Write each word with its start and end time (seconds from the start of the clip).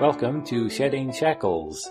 Welcome 0.00 0.42
to 0.46 0.70
Shedding 0.70 1.12
Shackles. 1.12 1.90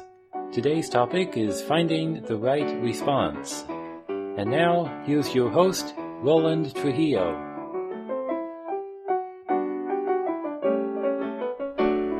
Today's 0.51 0.90
topic 0.90 1.38
is 1.38 1.61
finding 1.61 2.24
the 2.24 2.38
right 2.38 2.82
response. 2.82 3.66
And 4.08 4.50
now, 4.50 5.04
here's 5.06 5.35
your 5.35 5.51
host, 5.51 5.93
Roland 6.24 6.74
Trujillo. 6.74 7.33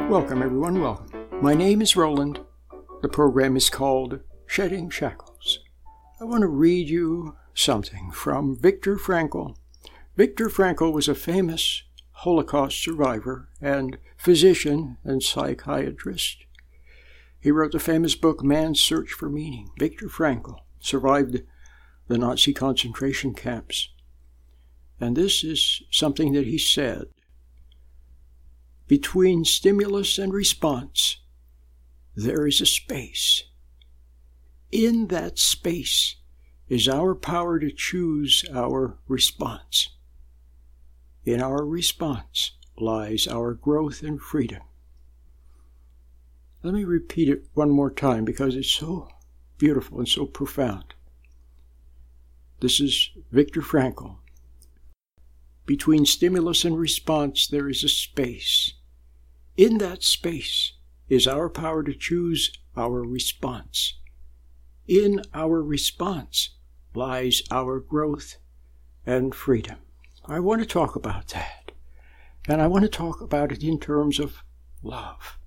Welcome, 0.07 0.44
everyone. 0.44 0.80
Welcome. 0.80 1.25
My 1.41 1.55
name 1.55 1.81
is 1.81 1.95
Roland. 1.95 2.40
The 3.02 3.09
program 3.09 3.58
is 3.58 3.71
called 3.71 4.20
Shedding 4.45 4.91
Shackles. 4.91 5.58
I 6.21 6.26
want 6.26 6.41
to 6.41 6.48
read 6.48 6.88
you 6.88 7.35
something 7.55 8.12
from 8.12 8.55
Viktor 8.55 8.95
Frankl. 8.95 9.55
Viktor 10.16 10.49
Frankl 10.49 10.94
was 10.94 11.08
a 11.08 11.16
famous 11.16 11.81
Holocaust 12.23 12.84
survivor 12.84 13.48
and 13.62 13.98
physician 14.17 14.98
and 15.05 15.23
psychiatrist. 15.23 16.44
He 17.39 17.49
wrote 17.49 17.71
the 17.71 17.80
famous 17.80 18.16
book 18.16 18.44
Man's 18.44 18.81
Search 18.81 19.11
for 19.11 19.30
Meaning. 19.30 19.70
Viktor 19.80 20.07
Frankl 20.07 20.59
survived 20.81 21.44
the 22.09 22.17
Nazi 22.17 22.53
concentration 22.53 23.34
camps. 23.34 23.88
And 24.99 25.16
this 25.16 25.45
is 25.45 25.84
something 25.91 26.34
that 26.34 26.45
he 26.45 26.58
said 26.58 27.05
Between 28.88 29.45
stimulus 29.45 30.17
and 30.17 30.33
response, 30.33 31.22
there 32.17 32.45
is 32.45 32.59
a 32.59 32.66
space. 32.66 33.44
In 34.73 35.08
that 35.08 35.39
space 35.39 36.17
is 36.67 36.89
our 36.89 37.16
power 37.16 37.59
to 37.59 37.72
choose 37.72 38.44
our 38.53 38.97
response. 39.08 39.91
In 41.26 41.41
our 41.41 41.66
response 41.66 42.52
lies 42.78 43.28
our 43.28 43.54
growth 43.54 44.04
and 44.04 44.22
freedom. 44.22 44.62
Let 46.64 46.73
me 46.73 46.84
repeat 46.84 47.30
it 47.30 47.48
one 47.53 47.70
more 47.70 47.92
time 47.92 48.26
because 48.26 48.56
it's 48.56 48.72
so 48.72 49.09
beautiful 49.58 50.00
and 50.00 50.08
so 50.08 50.26
profound. 50.26 50.94
This 52.61 52.80
is 52.80 53.11
Viktor 53.31 53.61
Frankl. 53.61 54.17
Between 55.66 56.06
stimulus 56.06 56.66
and 56.66 56.78
response, 56.78 57.48
there 57.48 57.70
is 57.70 57.83
a 57.83 57.89
space. 57.89 58.73
In 59.56 59.78
that 59.78 60.04
space 60.04 60.73
is 61.09 61.28
our 61.28 61.50
power 61.50 61.83
to 61.83 61.94
choose 61.94 62.52
our 62.76 63.02
response. 63.04 64.00
In 64.88 65.22
our 65.33 65.61
response 65.61 66.56
lies 66.95 67.44
our 67.52 67.80
growth 67.80 68.38
and 69.06 69.36
freedom. 69.36 69.78
I 70.30 70.39
want 70.39 70.61
to 70.61 70.67
talk 70.67 70.95
about 70.95 71.30
that. 71.30 71.72
And 72.47 72.61
I 72.61 72.67
want 72.67 72.83
to 72.83 72.89
talk 72.89 73.19
about 73.19 73.52
it 73.52 73.63
in 73.63 73.80
terms 73.80 74.19
of 74.19 74.44
love. 74.83 75.39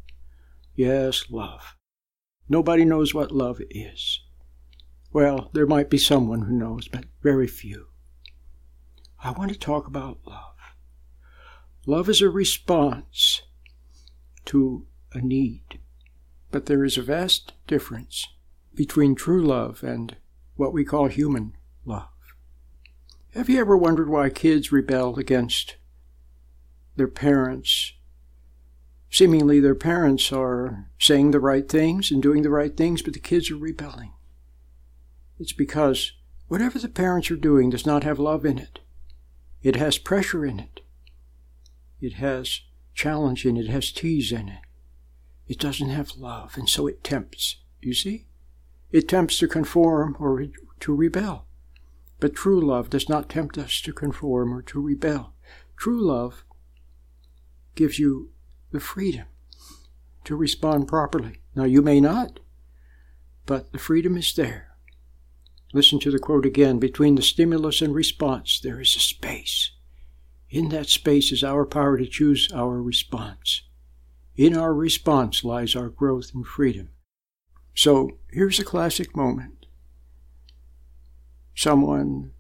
Yes, 0.74 1.26
love. 1.30 1.76
Nobody 2.48 2.84
knows 2.84 3.14
what 3.14 3.30
love 3.30 3.60
is. 3.70 4.20
Well, 5.12 5.50
there 5.52 5.66
might 5.66 5.88
be 5.88 5.98
someone 5.98 6.42
who 6.42 6.54
knows, 6.54 6.88
but 6.88 7.04
very 7.22 7.46
few. 7.46 7.86
I 9.22 9.30
want 9.30 9.52
to 9.52 9.58
talk 9.58 9.86
about 9.86 10.18
love. 10.26 10.56
Love 11.86 12.08
is 12.08 12.20
a 12.20 12.28
response 12.28 13.42
to 14.46 14.86
a 15.12 15.20
need. 15.20 15.78
But 16.50 16.66
there 16.66 16.84
is 16.84 16.98
a 16.98 17.02
vast 17.02 17.52
difference 17.68 18.26
between 18.74 19.14
true 19.14 19.42
love 19.42 19.84
and 19.84 20.16
what 20.56 20.72
we 20.72 20.84
call 20.84 21.06
human 21.06 21.54
love. 21.84 22.08
Have 23.34 23.48
you 23.48 23.58
ever 23.60 23.78
wondered 23.78 24.10
why 24.10 24.28
kids 24.28 24.70
rebel 24.70 25.18
against 25.18 25.76
their 26.96 27.08
parents? 27.08 27.94
Seemingly, 29.10 29.58
their 29.58 29.74
parents 29.74 30.30
are 30.30 30.90
saying 30.98 31.30
the 31.30 31.40
right 31.40 31.66
things 31.66 32.10
and 32.10 32.22
doing 32.22 32.42
the 32.42 32.50
right 32.50 32.76
things, 32.76 33.00
but 33.00 33.14
the 33.14 33.18
kids 33.18 33.50
are 33.50 33.56
rebelling. 33.56 34.12
It's 35.38 35.54
because 35.54 36.12
whatever 36.48 36.78
the 36.78 36.90
parents 36.90 37.30
are 37.30 37.36
doing 37.36 37.70
does 37.70 37.86
not 37.86 38.04
have 38.04 38.18
love 38.18 38.44
in 38.44 38.58
it. 38.58 38.80
It 39.62 39.76
has 39.76 39.96
pressure 39.96 40.44
in 40.44 40.60
it. 40.60 40.80
It 42.02 42.14
has 42.14 42.60
challenge 42.94 43.46
in 43.46 43.56
it. 43.56 43.64
It 43.64 43.70
has 43.70 43.92
tease 43.92 44.30
in 44.30 44.50
it. 44.50 44.60
It 45.48 45.58
doesn't 45.58 45.88
have 45.88 46.18
love, 46.18 46.58
and 46.58 46.68
so 46.68 46.86
it 46.86 47.02
tempts. 47.02 47.56
You 47.80 47.94
see? 47.94 48.26
It 48.90 49.08
tempts 49.08 49.38
to 49.38 49.48
conform 49.48 50.16
or 50.20 50.48
to 50.80 50.94
rebel. 50.94 51.46
But 52.22 52.36
true 52.36 52.60
love 52.60 52.88
does 52.88 53.08
not 53.08 53.28
tempt 53.28 53.58
us 53.58 53.80
to 53.80 53.92
conform 53.92 54.54
or 54.54 54.62
to 54.62 54.80
rebel. 54.80 55.34
True 55.76 56.00
love 56.00 56.44
gives 57.74 57.98
you 57.98 58.30
the 58.70 58.78
freedom 58.78 59.26
to 60.22 60.36
respond 60.36 60.86
properly. 60.86 61.40
Now, 61.56 61.64
you 61.64 61.82
may 61.82 62.00
not, 62.00 62.38
but 63.44 63.72
the 63.72 63.78
freedom 63.80 64.16
is 64.16 64.32
there. 64.34 64.68
Listen 65.72 65.98
to 65.98 66.12
the 66.12 66.20
quote 66.20 66.46
again 66.46 66.78
Between 66.78 67.16
the 67.16 67.22
stimulus 67.22 67.82
and 67.82 67.92
response, 67.92 68.60
there 68.60 68.80
is 68.80 68.94
a 68.94 69.00
space. 69.00 69.72
In 70.48 70.68
that 70.68 70.86
space 70.86 71.32
is 71.32 71.42
our 71.42 71.66
power 71.66 71.98
to 71.98 72.06
choose 72.06 72.48
our 72.54 72.80
response. 72.80 73.62
In 74.36 74.56
our 74.56 74.72
response 74.72 75.42
lies 75.42 75.74
our 75.74 75.88
growth 75.88 76.30
and 76.32 76.46
freedom. 76.46 76.90
So 77.74 78.18
here's 78.30 78.60
a 78.60 78.64
classic 78.64 79.16
moment 79.16 79.61
someone 81.54 82.32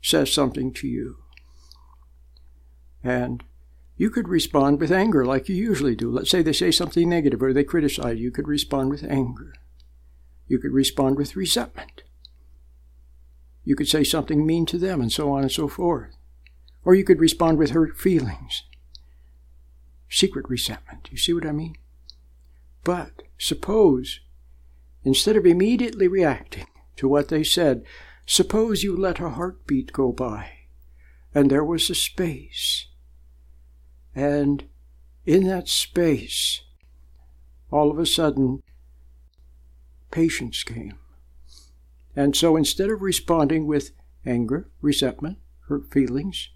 says 0.00 0.32
something 0.32 0.72
to 0.74 0.88
you. 0.88 1.18
And 3.02 3.42
you 3.96 4.10
could 4.10 4.28
respond 4.28 4.80
with 4.80 4.90
anger 4.90 5.24
like 5.24 5.48
you 5.48 5.56
usually 5.56 5.94
do. 5.94 6.10
Let's 6.10 6.30
say 6.30 6.42
they 6.42 6.52
say 6.52 6.70
something 6.70 7.08
negative 7.08 7.42
or 7.42 7.52
they 7.52 7.64
criticize 7.64 8.18
you. 8.18 8.24
You 8.24 8.30
could 8.30 8.48
respond 8.48 8.90
with 8.90 9.04
anger. 9.04 9.54
You 10.48 10.58
could 10.58 10.72
respond 10.72 11.16
with 11.16 11.36
resentment. 11.36 12.02
You 13.64 13.76
could 13.76 13.88
say 13.88 14.02
something 14.02 14.44
mean 14.44 14.66
to 14.66 14.78
them 14.78 15.00
and 15.00 15.12
so 15.12 15.32
on 15.32 15.42
and 15.42 15.52
so 15.52 15.68
forth. 15.68 16.16
Or 16.84 16.94
you 16.94 17.04
could 17.04 17.20
respond 17.20 17.58
with 17.58 17.70
hurt 17.70 17.96
feelings. 17.96 18.64
Secret 20.10 20.48
resentment. 20.48 21.08
You 21.12 21.16
see 21.16 21.32
what 21.32 21.46
I 21.46 21.52
mean? 21.52 21.76
But 22.84 23.22
suppose, 23.38 24.20
instead 25.04 25.36
of 25.36 25.46
immediately 25.46 26.08
reacting, 26.08 26.66
to 26.96 27.08
what 27.08 27.28
they 27.28 27.44
said. 27.44 27.84
Suppose 28.26 28.82
you 28.82 28.96
let 28.96 29.20
a 29.20 29.30
heartbeat 29.30 29.92
go 29.92 30.12
by, 30.12 30.50
and 31.34 31.50
there 31.50 31.64
was 31.64 31.90
a 31.90 31.94
space. 31.94 32.86
And 34.14 34.64
in 35.24 35.46
that 35.48 35.68
space, 35.68 36.62
all 37.70 37.90
of 37.90 37.98
a 37.98 38.06
sudden, 38.06 38.62
patience 40.10 40.62
came. 40.62 40.98
And 42.14 42.36
so 42.36 42.56
instead 42.56 42.90
of 42.90 43.00
responding 43.00 43.66
with 43.66 43.92
anger, 44.26 44.68
resentment, 44.80 45.38
hurt 45.68 45.90
feelings, 45.90 46.50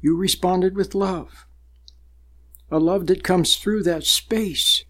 you 0.00 0.16
responded 0.16 0.76
with 0.76 0.94
love. 0.94 1.46
A 2.70 2.78
love 2.78 3.08
that 3.08 3.24
comes 3.24 3.56
through 3.56 3.82
that 3.82 4.04
space. 4.04 4.84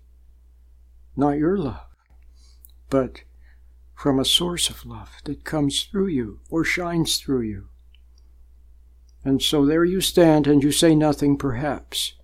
Not 1.17 1.39
your 1.39 1.57
love, 1.57 1.87
but 2.91 3.23
from 4.01 4.19
a 4.19 4.25
source 4.25 4.71
of 4.71 4.87
love 4.87 5.19
that 5.25 5.45
comes 5.45 5.83
through 5.83 6.07
you 6.07 6.41
or 6.49 6.65
shines 6.65 7.19
through 7.19 7.43
you. 7.43 7.69
And 9.23 9.43
so 9.43 9.67
there 9.67 9.85
you 9.85 10.01
stand 10.01 10.47
and 10.47 10.63
you 10.65 10.73
say 10.73 10.95
nothing, 10.95 11.37
perhaps. 11.37 12.15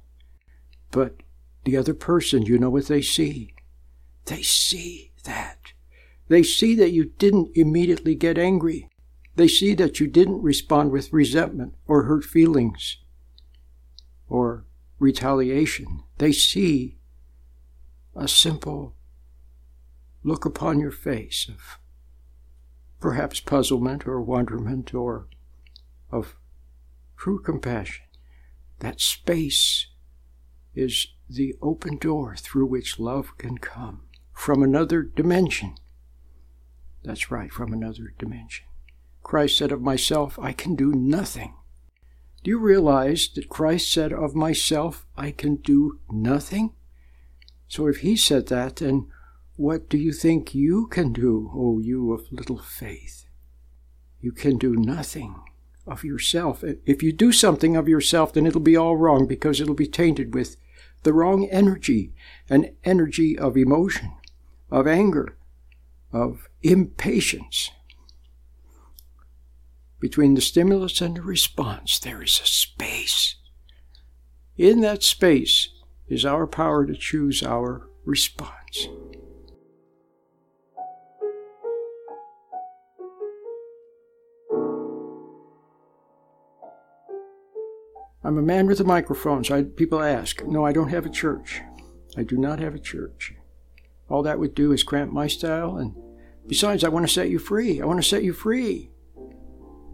But 0.91 1.16
the 1.65 1.76
other 1.76 1.92
person, 1.92 2.47
you 2.47 2.59
know 2.59 2.70
what 2.70 2.86
they 2.86 3.03
see? 3.03 3.53
They 4.25 4.41
see 4.41 5.12
that. 5.25 5.75
They 6.28 6.42
see 6.42 6.75
that 6.76 6.92
you 6.92 7.12
didn't 7.19 7.54
immediately 7.54 8.15
get 8.15 8.38
angry. 8.38 8.88
They 9.34 9.47
see 9.47 9.75
that 9.75 10.00
you 10.00 10.06
didn't 10.06 10.41
respond 10.41 10.92
with 10.92 11.12
resentment 11.12 11.75
or 11.86 12.04
hurt 12.04 12.25
feelings 12.25 12.97
or 14.30 14.65
retaliation. 14.98 16.04
They 16.16 16.33
see 16.33 16.97
a 18.15 18.27
simple 18.27 18.96
look 20.27 20.45
upon 20.45 20.81
your 20.81 20.91
face 20.91 21.49
of 21.49 21.78
perhaps 22.99 23.39
puzzlement 23.39 24.09
or 24.09 24.21
wonderment 24.21 24.93
or 24.93 25.28
of 26.11 26.34
true 27.17 27.41
compassion. 27.41 28.05
That 28.81 29.01
space 29.01 29.87
is 30.75 31.07
the 31.31 31.55
open 31.63 31.99
door 31.99 32.34
through 32.37 32.67
which 32.67 32.99
love 32.99 33.39
can 33.39 33.59
come 33.59 34.03
from 34.33 34.65
another 34.65 35.03
dimension. 35.03 35.77
That's 37.05 37.31
right, 37.31 37.53
from 37.53 37.73
another 37.73 38.13
dimension. 38.19 38.67
Christ 39.23 39.57
said 39.57 39.71
of 39.71 39.81
myself, 39.81 40.39
I 40.41 40.53
can 40.53 40.75
do 40.75 40.93
nothing. 40.93 41.55
Do 42.43 42.51
you 42.51 42.59
realize 42.59 43.28
that 43.37 43.49
Christ 43.49 43.93
said 43.93 44.13
of 44.13 44.34
myself, 44.34 45.07
I 45.17 45.31
can 45.31 45.57
do 45.57 46.01
nothing? 46.11 46.73
So 47.69 47.87
if 47.87 47.99
he 47.99 48.17
said 48.17 48.49
that, 48.49 48.77
then 48.77 49.07
what 49.56 49.88
do 49.88 49.97
you 49.97 50.12
think 50.12 50.54
you 50.54 50.86
can 50.86 51.12
do, 51.12 51.50
O 51.54 51.78
you 51.78 52.12
of 52.12 52.30
little 52.30 52.58
faith? 52.58 53.26
You 54.20 54.32
can 54.32 54.58
do 54.58 54.76
nothing 54.76 55.42
of 55.86 56.04
yourself. 56.04 56.62
If 56.84 57.03
you 57.03 57.12
do 57.12 57.32
something 57.32 57.76
of 57.76 57.88
yourself, 57.88 58.32
then 58.32 58.47
it'll 58.47 58.60
be 58.60 58.76
all 58.76 58.97
wrong 58.97 59.26
because 59.26 59.60
it'll 59.60 59.74
be 59.74 59.86
tainted 59.86 60.34
with 60.34 60.56
the 61.04 61.12
wrong 61.12 61.47
energy, 61.47 62.12
an 62.50 62.74
energy 62.84 63.38
of 63.38 63.56
emotion, 63.56 64.12
of 64.70 64.86
anger, 64.86 65.36
of 66.12 66.48
impatience. 66.62 67.70
Between 70.00 70.34
the 70.34 70.41
stimulus 70.41 71.00
and 71.00 71.16
the 71.16 71.22
response, 71.22 71.98
there 71.98 72.22
is 72.22 72.41
a 72.41 72.47
space. 72.47 73.36
In 74.58 74.80
that 74.80 75.03
space 75.03 75.70
is 76.08 76.26
our 76.26 76.47
power 76.47 76.84
to 76.84 76.94
choose 76.94 77.42
our 77.42 77.88
response. 78.04 78.88
I'm 88.27 88.39
a 88.39 88.43
man 88.43 88.67
with 88.67 88.81
a 88.81 88.84
microphone, 88.84 89.45
so 89.45 89.55
I, 89.55 89.63
people 89.63 90.03
ask. 90.03 90.45
No, 90.45 90.67
I 90.67 90.73
don't 90.73 90.89
have 90.89 91.07
a 91.07 91.11
church. 91.11 91.61
I 92.17 92.25
do 92.25 92.37
not 92.37 92.59
have 92.59 92.75
a 92.75 92.81
church. 92.81 93.33
All 94.09 94.25
that 94.25 94.41
would 94.41 94.53
do 94.53 94.73
is 94.73 94.83
cramp 94.83 95.13
my 95.13 95.28
style, 95.28 95.77
and 95.77 95.95
besides, 96.49 96.83
I 96.83 96.89
want 96.89 97.07
to 97.07 97.13
set 97.13 97.31
you 97.31 97.39
free. 97.39 97.81
I 97.81 97.84
want 97.84 98.03
to 98.03 98.09
set 98.09 98.25
you 98.25 98.33
free. 98.33 98.91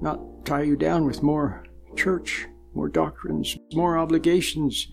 Not 0.01 0.47
tie 0.47 0.63
you 0.63 0.77
down 0.77 1.05
with 1.05 1.23
more 1.23 1.67
church, 1.95 2.47
more 2.73 2.89
doctrines, 2.89 3.59
more 3.75 3.99
obligations, 3.99 4.89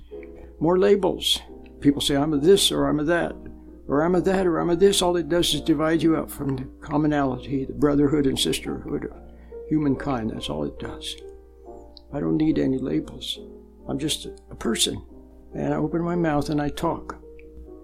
more 0.60 0.78
labels. 0.78 1.40
People 1.80 2.02
say, 2.02 2.18
I'm 2.18 2.34
a 2.34 2.38
this 2.38 2.74
or 2.74 2.90
I'm 2.90 3.00
a 3.00 3.06
that, 3.06 3.38
or 3.88 4.04
I'm 4.04 4.16
a 4.16 4.22
that 4.22 4.48
or 4.48 4.60
I'm 4.60 4.70
a 4.70 4.76
this. 4.76 5.02
All 5.02 5.16
it 5.16 5.30
does 5.30 5.54
is 5.54 5.62
divide 5.62 6.04
you 6.04 6.18
up 6.18 6.30
from 6.30 6.58
the 6.58 6.64
commonality, 6.82 7.64
the 7.64 7.74
brotherhood 7.74 8.26
and 8.26 8.38
sisterhood 8.38 9.06
of 9.06 9.18
humankind. 9.70 10.32
That's 10.32 10.50
all 10.50 10.66
it 10.66 10.78
does. 10.78 11.16
I 12.12 12.20
don't 12.20 12.38
need 12.38 12.58
any 12.58 12.80
labels. 12.80 13.40
I'm 13.88 14.00
just 14.00 14.26
a 14.26 14.56
person. 14.56 15.04
And 15.54 15.74
I 15.74 15.78
open 15.78 16.02
my 16.02 16.16
mouth 16.16 16.50
and 16.50 16.62
I 16.62 16.70
talk. 16.70 17.18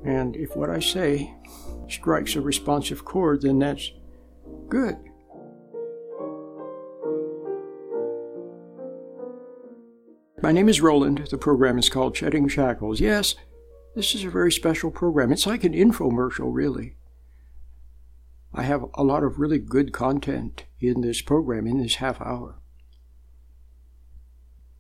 And 0.03 0.35
if 0.35 0.55
what 0.55 0.69
I 0.69 0.79
say 0.79 1.33
strikes 1.87 2.35
a 2.35 2.41
responsive 2.41 3.05
chord, 3.05 3.41
then 3.41 3.59
that's 3.59 3.91
good. 4.67 4.97
My 10.41 10.51
name 10.51 10.69
is 10.69 10.81
Roland. 10.81 11.27
The 11.29 11.37
program 11.37 11.77
is 11.79 11.89
called 11.89 12.15
Shedding 12.15 12.47
Shackles. 12.47 12.99
Yes, 12.99 13.35
this 13.95 14.13
is 14.13 14.23
a 14.23 14.29
very 14.29 14.51
special 14.51 14.91
program. 14.91 15.31
It's 15.31 15.47
like 15.47 15.63
an 15.63 15.73
infomercial, 15.73 16.53
really. 16.53 16.97
I 18.53 18.63
have 18.63 18.85
a 18.93 19.03
lot 19.03 19.23
of 19.23 19.39
really 19.39 19.59
good 19.59 19.91
content 19.91 20.65
in 20.79 21.01
this 21.01 21.21
program, 21.21 21.65
in 21.65 21.81
this 21.81 21.95
half 21.95 22.21
hour 22.21 22.59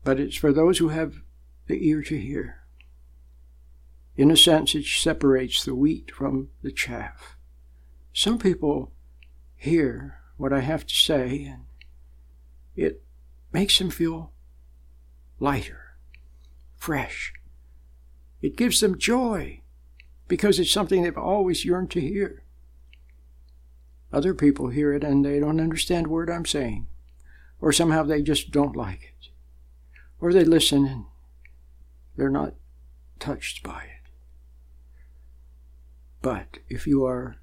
but 0.05 0.19
it's 0.19 0.37
for 0.37 0.53
those 0.53 0.77
who 0.77 0.89
have 0.89 1.23
the 1.65 1.89
ear 1.89 2.03
to 2.03 2.17
hear. 2.17 2.59
In 4.15 4.29
a 4.29 4.37
sense, 4.37 4.75
it 4.75 4.85
separates 4.85 5.65
the 5.65 5.73
wheat 5.73 6.11
from 6.11 6.49
the 6.61 6.71
chaff. 6.71 7.35
Some 8.13 8.37
people 8.37 8.91
hear 9.57 10.19
what 10.37 10.53
I 10.53 10.59
have 10.59 10.85
to 10.85 10.93
say, 10.93 11.43
and 11.45 11.65
it 12.75 13.01
makes 13.51 13.79
them 13.79 13.89
feel 13.89 14.31
lighter, 15.39 15.97
fresh. 16.77 17.33
It 18.43 18.55
gives 18.55 18.79
them 18.81 18.99
joy 18.99 19.61
because 20.27 20.59
it's 20.59 20.71
something 20.71 21.01
they've 21.01 21.17
always 21.17 21.65
yearned 21.65 21.89
to 21.91 21.99
hear. 21.99 22.43
Other 24.13 24.35
people 24.35 24.67
hear 24.67 24.93
it 24.93 25.03
and 25.03 25.25
they 25.25 25.39
don't 25.39 25.59
understand 25.59 26.05
a 26.05 26.09
word 26.09 26.29
I'm 26.29 26.45
saying, 26.45 26.85
or 27.59 27.73
somehow 27.73 28.03
they 28.03 28.21
just 28.21 28.51
don't 28.51 28.75
like 28.75 29.15
it 29.19 29.29
or 30.25 30.33
they 30.33 30.43
listen 30.43 30.87
and 30.87 31.05
they're 32.17 32.31
not 32.31 32.55
touched 33.19 33.61
by 33.61 33.83
it. 33.83 34.09
But 36.23 36.57
if 36.67 36.87
you 36.87 37.05
are 37.05 37.35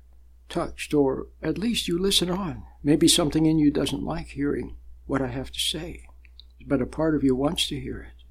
touched, 0.48 0.92
or 0.92 1.28
at 1.40 1.58
least 1.58 1.86
you 1.86 1.96
listen 1.96 2.28
on, 2.28 2.64
maybe 2.82 3.06
something 3.06 3.46
in 3.46 3.56
you 3.56 3.70
doesn't 3.70 4.02
like 4.02 4.30
hearing 4.30 4.74
what 5.06 5.22
I 5.22 5.28
have 5.28 5.52
to 5.52 5.60
say, 5.60 6.08
but 6.66 6.82
a 6.82 6.86
part 6.86 7.14
of 7.14 7.22
you 7.22 7.36
wants 7.36 7.68
to 7.68 7.78
hear 7.78 8.00
it. 8.00 8.24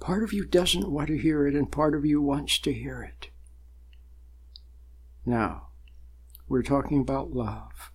Part 0.00 0.22
of 0.22 0.32
you 0.32 0.46
doesn't 0.46 0.90
want 0.90 1.08
to 1.08 1.18
hear 1.18 1.46
it, 1.46 1.54
and 1.54 1.70
part 1.70 1.94
of 1.94 2.06
you 2.06 2.22
wants 2.22 2.58
to 2.60 2.72
hear 2.72 3.02
it. 3.02 3.28
Now, 5.26 5.66
we're 6.48 6.62
talking 6.62 7.02
about 7.02 7.34
love. 7.34 7.92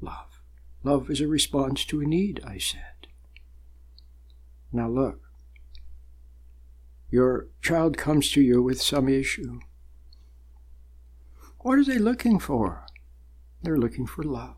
Love. 0.00 0.40
Love 0.82 1.08
is 1.08 1.20
a 1.20 1.28
response 1.28 1.84
to 1.84 2.00
a 2.00 2.04
need, 2.04 2.42
I 2.44 2.58
said. 2.58 2.93
Now 4.74 4.88
look, 4.88 5.20
your 7.08 7.46
child 7.62 7.96
comes 7.96 8.32
to 8.32 8.42
you 8.42 8.60
with 8.60 8.82
some 8.82 9.08
issue. 9.08 9.60
What 11.60 11.78
are 11.78 11.84
they 11.84 11.98
looking 11.98 12.40
for? 12.40 12.84
They're 13.62 13.78
looking 13.78 14.04
for 14.04 14.24
love. 14.24 14.56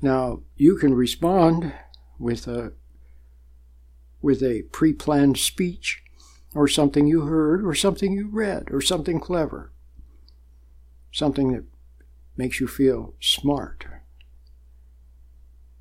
Now, 0.00 0.40
you 0.56 0.76
can 0.76 0.94
respond 0.94 1.74
with 2.18 2.48
a 2.48 2.72
with 4.22 4.42
a 4.42 4.62
pre-planned 4.72 5.36
speech 5.36 6.02
or 6.54 6.68
something 6.68 7.06
you 7.06 7.22
heard 7.22 7.62
or 7.62 7.74
something 7.74 8.12
you 8.12 8.28
read 8.28 8.68
or 8.70 8.80
something 8.80 9.20
clever. 9.20 9.72
Something 11.12 11.52
that 11.52 11.64
makes 12.34 12.60
you 12.60 12.66
feel 12.66 13.14
smart 13.20 13.84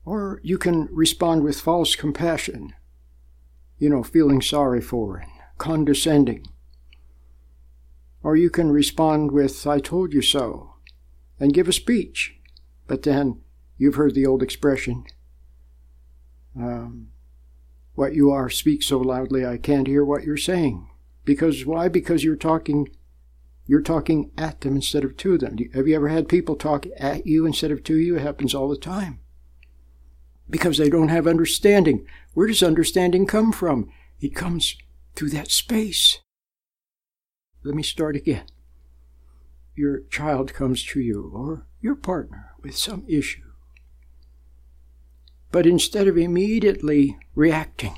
or 0.09 0.41
you 0.41 0.57
can 0.57 0.89
respond 0.91 1.43
with 1.43 1.61
false 1.61 1.95
compassion, 1.95 2.73
you 3.77 3.87
know, 3.87 4.01
feeling 4.01 4.41
sorry 4.41 4.81
for 4.81 5.17
and 5.17 5.29
condescending. 5.59 6.43
Or 8.23 8.35
you 8.35 8.49
can 8.49 8.71
respond 8.71 9.31
with, 9.31 9.67
I 9.67 9.77
told 9.77 10.11
you 10.11 10.23
so, 10.23 10.73
and 11.39 11.53
give 11.53 11.67
a 11.67 11.71
speech. 11.71 12.39
But 12.87 13.03
then 13.03 13.41
you've 13.77 13.97
heard 14.01 14.15
the 14.15 14.25
old 14.25 14.41
expression, 14.41 15.03
um, 16.59 17.09
what 17.93 18.15
you 18.15 18.31
are 18.31 18.49
speaks 18.49 18.87
so 18.87 18.97
loudly 18.97 19.45
I 19.45 19.57
can't 19.57 19.85
hear 19.85 20.03
what 20.03 20.23
you're 20.23 20.37
saying. 20.37 20.89
Because 21.23 21.67
why? 21.67 21.87
Because 21.87 22.23
you're 22.23 22.35
talking 22.35 22.87
you're 23.67 23.79
talking 23.79 24.31
at 24.35 24.61
them 24.61 24.75
instead 24.75 25.03
of 25.03 25.15
to 25.17 25.37
them. 25.37 25.55
Have 25.75 25.87
you 25.87 25.95
ever 25.95 26.07
had 26.07 26.27
people 26.27 26.55
talk 26.55 26.87
at 26.97 27.27
you 27.27 27.45
instead 27.45 27.69
of 27.69 27.83
to 27.83 27.95
you? 27.95 28.15
It 28.15 28.23
happens 28.23 28.55
all 28.55 28.67
the 28.67 28.75
time 28.75 29.19
because 30.49 30.77
they 30.77 30.89
don't 30.89 31.09
have 31.09 31.27
understanding. 31.27 32.05
Where 32.33 32.47
does 32.47 32.63
understanding 32.63 33.25
come 33.25 33.51
from? 33.51 33.89
It 34.19 34.35
comes 34.35 34.75
through 35.15 35.29
that 35.29 35.51
space. 35.51 36.19
Let 37.63 37.75
me 37.75 37.83
start 37.83 38.15
again. 38.15 38.45
Your 39.75 40.01
child 40.09 40.53
comes 40.53 40.83
to 40.85 40.99
you 40.99 41.31
or 41.33 41.65
your 41.81 41.95
partner 41.95 42.51
with 42.61 42.75
some 42.75 43.05
issue. 43.07 43.43
But 45.51 45.65
instead 45.65 46.07
of 46.07 46.17
immediately 46.17 47.17
reacting, 47.35 47.95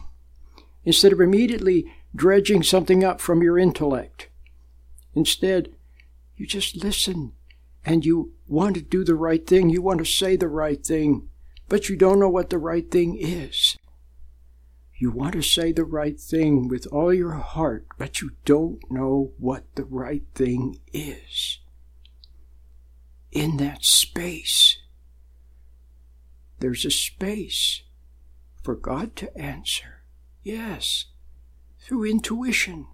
instead 0.85 1.11
of 1.11 1.19
immediately 1.19 1.91
dredging 2.15 2.63
something 2.63 3.03
up 3.03 3.19
from 3.19 3.41
your 3.41 3.57
intellect, 3.57 4.29
instead, 5.13 5.73
you 6.35 6.47
just 6.47 6.83
listen 6.83 7.33
and 7.85 8.05
you 8.05 8.33
want 8.47 8.75
to 8.75 8.81
do 8.81 9.03
the 9.03 9.15
right 9.15 9.45
thing. 9.45 9.69
You 9.69 9.81
want 9.81 9.99
to 9.99 10.05
say 10.05 10.35
the 10.35 10.47
right 10.47 10.83
thing 10.83 11.29
but 11.71 11.87
you 11.87 11.95
don't 11.95 12.19
know 12.19 12.27
what 12.27 12.49
the 12.49 12.57
right 12.57 12.91
thing 12.91 13.15
is. 13.17 13.77
You 14.97 15.09
want 15.09 15.31
to 15.35 15.41
say 15.41 15.71
the 15.71 15.85
right 15.85 16.19
thing 16.19 16.67
with 16.67 16.85
all 16.87 17.13
your 17.13 17.31
heart, 17.31 17.85
but 17.97 18.19
you 18.19 18.31
don't 18.43 18.79
know 18.91 19.31
what 19.37 19.63
the 19.75 19.85
right 19.85 20.23
thing 20.35 20.81
is. 20.91 21.59
In 23.31 23.55
that 23.55 23.85
space, 23.85 24.79
there's 26.59 26.83
a 26.83 26.91
space 26.91 27.83
for 28.61 28.75
God 28.75 29.15
to 29.15 29.37
answer. 29.37 30.03
Yes, 30.43 31.05
through 31.79 32.03
intuition. 32.03 32.87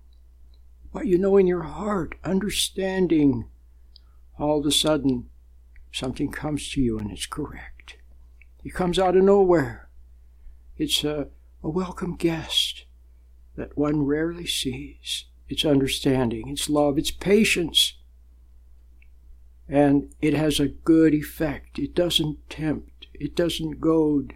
What 0.91 1.07
you 1.07 1.17
know 1.17 1.37
in 1.37 1.47
your 1.47 1.63
heart, 1.63 2.13
understanding. 2.23 3.49
All 4.37 4.59
of 4.59 4.67
a 4.67 4.71
sudden, 4.71 5.31
something 5.91 6.31
comes 6.31 6.69
to 6.73 6.81
you 6.81 6.99
and 6.99 7.09
it's 7.09 7.25
correct. 7.25 7.76
He 8.67 8.71
comes 8.71 8.99
out 8.99 9.15
of 9.15 9.23
nowhere. 9.23 9.87
It's 10.77 11.05
a, 11.05 11.29
a 11.63 11.69
welcome 11.69 12.17
guest 12.17 12.83
that 13.55 13.77
one 13.77 14.05
rarely 14.05 14.45
sees. 14.45 15.23
It's 15.47 15.63
understanding, 15.63 16.49
it's 16.49 16.69
love, 16.69 16.97
it's 16.97 17.09
patience. 17.09 17.93
And 19.69 20.13
it 20.19 20.33
has 20.33 20.59
a 20.59 20.67
good 20.67 21.13
effect. 21.13 21.79
It 21.79 21.95
doesn't 21.95 22.49
tempt, 22.49 23.07
it 23.13 23.37
doesn't 23.37 23.79
goad, 23.79 24.35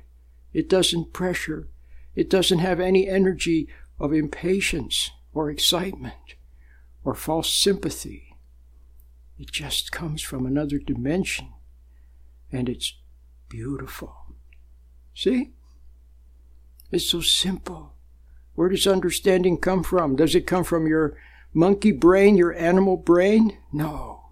it 0.54 0.70
doesn't 0.70 1.12
pressure, 1.12 1.68
it 2.16 2.30
doesn't 2.30 2.60
have 2.60 2.80
any 2.80 3.10
energy 3.10 3.68
of 4.00 4.14
impatience 4.14 5.12
or 5.34 5.50
excitement 5.50 6.36
or 7.04 7.16
false 7.16 7.52
sympathy. 7.52 8.38
It 9.38 9.52
just 9.52 9.92
comes 9.92 10.22
from 10.22 10.46
another 10.46 10.78
dimension 10.78 11.50
and 12.50 12.70
it's 12.70 12.94
beautiful. 13.50 14.21
See? 15.14 15.52
It's 16.92 17.10
so 17.10 17.22
simple. 17.22 17.94
Where 18.56 18.70
does 18.70 18.86
understanding 18.86 19.58
come 19.58 19.84
from? 19.84 20.16
Does 20.16 20.36
it 20.36 20.46
come 20.46 20.64
from 20.64 20.88
your 20.88 21.18
monkey 21.54 21.92
brain, 21.92 22.38
your 22.38 22.54
animal 22.54 22.98
brain? 22.98 23.58
No. 23.72 24.26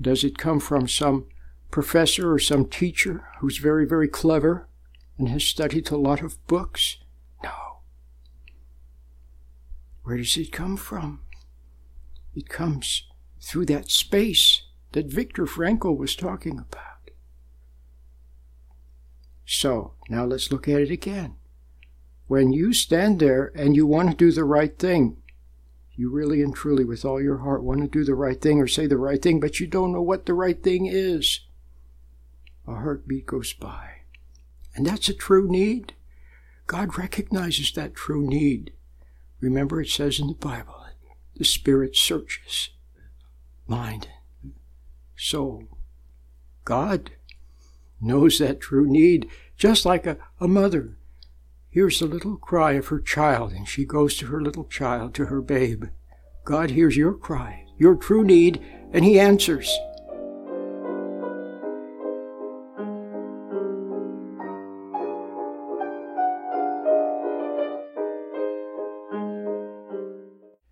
Does 0.00 0.22
it 0.22 0.38
come 0.38 0.60
from 0.60 0.86
some 0.86 1.26
professor 1.70 2.32
or 2.32 2.38
some 2.38 2.66
teacher 2.66 3.26
who's 3.40 3.58
very, 3.58 3.86
very 3.86 4.08
clever 4.08 4.68
and 5.18 5.28
has 5.28 5.44
studied 5.44 5.90
a 5.90 5.96
lot 5.96 6.22
of 6.22 6.44
books? 6.46 6.98
No. 7.42 7.80
Where 10.04 10.16
does 10.16 10.36
it 10.36 10.52
come 10.52 10.76
from? 10.76 11.22
It 12.34 12.48
comes 12.48 13.08
through 13.40 13.66
that 13.66 13.90
space 13.90 14.62
that 14.92 15.06
Viktor 15.06 15.46
Frankl 15.46 15.96
was 15.96 16.14
talking 16.14 16.58
about. 16.58 16.97
So, 19.50 19.94
now 20.10 20.26
let's 20.26 20.52
look 20.52 20.68
at 20.68 20.82
it 20.82 20.90
again. 20.90 21.36
When 22.26 22.52
you 22.52 22.74
stand 22.74 23.18
there 23.18 23.50
and 23.54 23.74
you 23.74 23.86
want 23.86 24.10
to 24.10 24.16
do 24.16 24.30
the 24.30 24.44
right 24.44 24.78
thing, 24.78 25.16
you 25.96 26.10
really 26.10 26.42
and 26.42 26.54
truly, 26.54 26.84
with 26.84 27.02
all 27.02 27.18
your 27.18 27.38
heart, 27.38 27.64
want 27.64 27.80
to 27.80 27.88
do 27.88 28.04
the 28.04 28.14
right 28.14 28.38
thing 28.38 28.60
or 28.60 28.68
say 28.68 28.86
the 28.86 28.98
right 28.98 29.20
thing, 29.22 29.40
but 29.40 29.58
you 29.58 29.66
don't 29.66 29.90
know 29.90 30.02
what 30.02 30.26
the 30.26 30.34
right 30.34 30.62
thing 30.62 30.84
is, 30.84 31.40
a 32.66 32.74
heartbeat 32.74 33.24
goes 33.24 33.54
by. 33.54 34.02
And 34.76 34.84
that's 34.84 35.08
a 35.08 35.14
true 35.14 35.48
need. 35.50 35.94
God 36.66 36.98
recognizes 36.98 37.72
that 37.72 37.94
true 37.94 38.26
need. 38.26 38.74
Remember, 39.40 39.80
it 39.80 39.88
says 39.88 40.20
in 40.20 40.26
the 40.26 40.34
Bible, 40.34 40.84
the 41.34 41.44
Spirit 41.44 41.96
searches 41.96 42.68
mind, 43.66 44.08
soul. 45.16 45.64
God 46.66 47.12
knows 48.00 48.38
that 48.38 48.60
true 48.60 48.86
need, 48.86 49.28
just 49.56 49.84
like 49.84 50.06
a, 50.06 50.18
a 50.40 50.48
mother 50.48 50.98
hears 51.70 52.00
the 52.00 52.06
little 52.06 52.36
cry 52.36 52.72
of 52.72 52.88
her 52.88 53.00
child, 53.00 53.52
and 53.52 53.68
she 53.68 53.84
goes 53.84 54.16
to 54.16 54.26
her 54.26 54.40
little 54.40 54.64
child, 54.64 55.14
to 55.14 55.26
her 55.26 55.40
babe. 55.40 55.84
God 56.44 56.70
hears 56.70 56.96
your 56.96 57.14
cry, 57.14 57.66
your 57.76 57.94
true 57.94 58.24
need, 58.24 58.60
and 58.92 59.04
He 59.04 59.20
answers. 59.20 59.68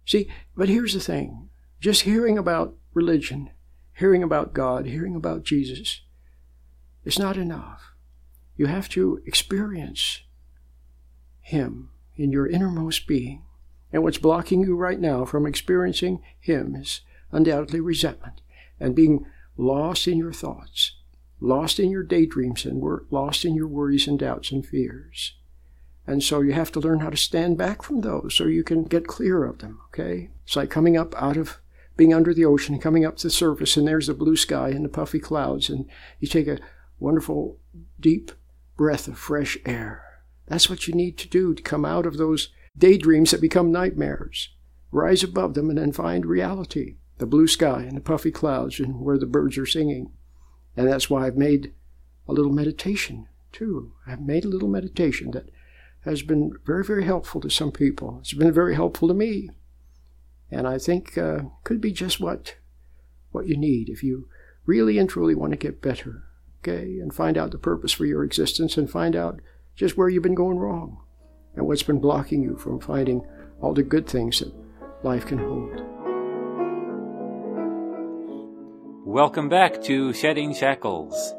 See, 0.06 0.30
but 0.56 0.68
here's 0.68 0.94
the 0.94 1.00
thing 1.00 1.50
just 1.78 2.02
hearing 2.02 2.38
about 2.38 2.74
religion, 2.94 3.50
hearing 3.94 4.22
about 4.22 4.54
God, 4.54 4.86
hearing 4.86 5.14
about 5.14 5.42
Jesus, 5.42 6.00
is 7.06 7.18
not 7.18 7.38
enough. 7.38 7.92
You 8.58 8.66
have 8.66 8.90
to 8.90 9.22
experience 9.24 10.20
him 11.46 11.90
in 12.16 12.32
your 12.32 12.48
innermost 12.48 13.06
being. 13.06 13.44
And 13.92 14.02
what's 14.02 14.18
blocking 14.18 14.62
you 14.62 14.74
right 14.74 14.98
now 14.98 15.24
from 15.24 15.46
experiencing 15.46 16.20
Him 16.40 16.74
is 16.74 17.02
undoubtedly 17.30 17.78
resentment 17.78 18.40
and 18.80 18.96
being 18.96 19.26
lost 19.56 20.08
in 20.08 20.18
your 20.18 20.32
thoughts, 20.32 20.96
lost 21.40 21.78
in 21.78 21.88
your 21.90 22.02
daydreams, 22.02 22.64
and 22.64 22.80
wor- 22.80 23.04
lost 23.10 23.44
in 23.44 23.54
your 23.54 23.68
worries 23.68 24.08
and 24.08 24.18
doubts 24.18 24.50
and 24.50 24.66
fears. 24.66 25.36
And 26.04 26.20
so 26.22 26.40
you 26.40 26.52
have 26.52 26.72
to 26.72 26.80
learn 26.80 26.98
how 26.98 27.10
to 27.10 27.16
stand 27.16 27.58
back 27.58 27.82
from 27.82 28.00
those 28.00 28.34
so 28.34 28.44
you 28.44 28.64
can 28.64 28.82
get 28.82 29.06
clear 29.06 29.44
of 29.44 29.58
them, 29.58 29.80
okay? 29.88 30.30
It's 30.44 30.56
like 30.56 30.68
coming 30.68 30.96
up 30.96 31.14
out 31.20 31.36
of 31.36 31.58
being 31.96 32.12
under 32.12 32.34
the 32.34 32.44
ocean 32.44 32.78
coming 32.78 33.04
up 33.04 33.16
to 33.18 33.28
the 33.28 33.30
surface, 33.30 33.76
and 33.76 33.88
there's 33.88 34.08
the 34.08 34.14
blue 34.14 34.36
sky 34.36 34.68
and 34.68 34.84
the 34.84 34.88
puffy 34.88 35.18
clouds, 35.18 35.70
and 35.70 35.86
you 36.20 36.28
take 36.28 36.48
a 36.48 36.58
wonderful, 36.98 37.58
deep 38.00 38.32
breath 38.76 39.08
of 39.08 39.18
fresh 39.18 39.56
air 39.64 40.06
that's 40.46 40.70
what 40.70 40.86
you 40.86 40.94
need 40.94 41.18
to 41.18 41.28
do 41.28 41.54
to 41.54 41.62
come 41.62 41.84
out 41.84 42.06
of 42.06 42.16
those 42.16 42.50
daydreams 42.76 43.30
that 43.30 43.40
become 43.40 43.72
nightmares. 43.72 44.50
Rise 44.92 45.22
above 45.22 45.54
them 45.54 45.68
and 45.68 45.78
then 45.78 45.92
find 45.92 46.24
reality 46.24 46.96
the 47.18 47.26
blue 47.26 47.46
sky 47.46 47.80
and 47.80 47.96
the 47.96 48.02
puffy 48.02 48.30
clouds 48.30 48.78
and 48.78 49.00
where 49.00 49.16
the 49.16 49.24
birds 49.24 49.56
are 49.56 49.64
singing. 49.64 50.12
And 50.76 50.86
that's 50.86 51.08
why 51.08 51.26
I've 51.26 51.36
made 51.36 51.72
a 52.28 52.32
little 52.34 52.52
meditation 52.52 53.26
too. 53.52 53.94
I've 54.06 54.20
made 54.20 54.44
a 54.44 54.48
little 54.48 54.68
meditation 54.68 55.30
that 55.30 55.48
has 56.00 56.20
been 56.20 56.52
very, 56.66 56.84
very 56.84 57.04
helpful 57.04 57.40
to 57.40 57.48
some 57.48 57.72
people. 57.72 58.18
It's 58.20 58.34
been 58.34 58.52
very 58.52 58.74
helpful 58.74 59.08
to 59.08 59.14
me. 59.14 59.48
And 60.50 60.68
I 60.68 60.76
think 60.76 61.16
uh, 61.16 61.44
could 61.64 61.80
be 61.80 61.90
just 61.90 62.20
what 62.20 62.56
what 63.32 63.48
you 63.48 63.56
need 63.56 63.88
if 63.88 64.02
you 64.02 64.28
really 64.66 64.98
and 64.98 65.08
truly 65.08 65.34
want 65.34 65.52
to 65.52 65.58
get 65.58 65.82
better, 65.82 66.24
okay, 66.66 66.98
and 66.98 67.14
find 67.14 67.38
out 67.38 67.52
the 67.52 67.58
purpose 67.58 67.92
for 67.92 68.04
your 68.04 68.24
existence 68.24 68.76
and 68.76 68.90
find 68.90 69.14
out 69.14 69.40
just 69.76 69.96
where 69.96 70.08
you've 70.08 70.22
been 70.22 70.34
going 70.34 70.58
wrong 70.58 71.00
and 71.54 71.66
what's 71.66 71.82
been 71.82 72.00
blocking 72.00 72.42
you 72.42 72.56
from 72.56 72.80
finding 72.80 73.22
all 73.60 73.74
the 73.74 73.82
good 73.82 74.06
things 74.06 74.38
that 74.40 74.52
life 75.02 75.26
can 75.26 75.38
hold. 75.38 75.82
Welcome 79.06 79.48
back 79.48 79.82
to 79.84 80.12
Shedding 80.12 80.52
Shackles. 80.52 81.34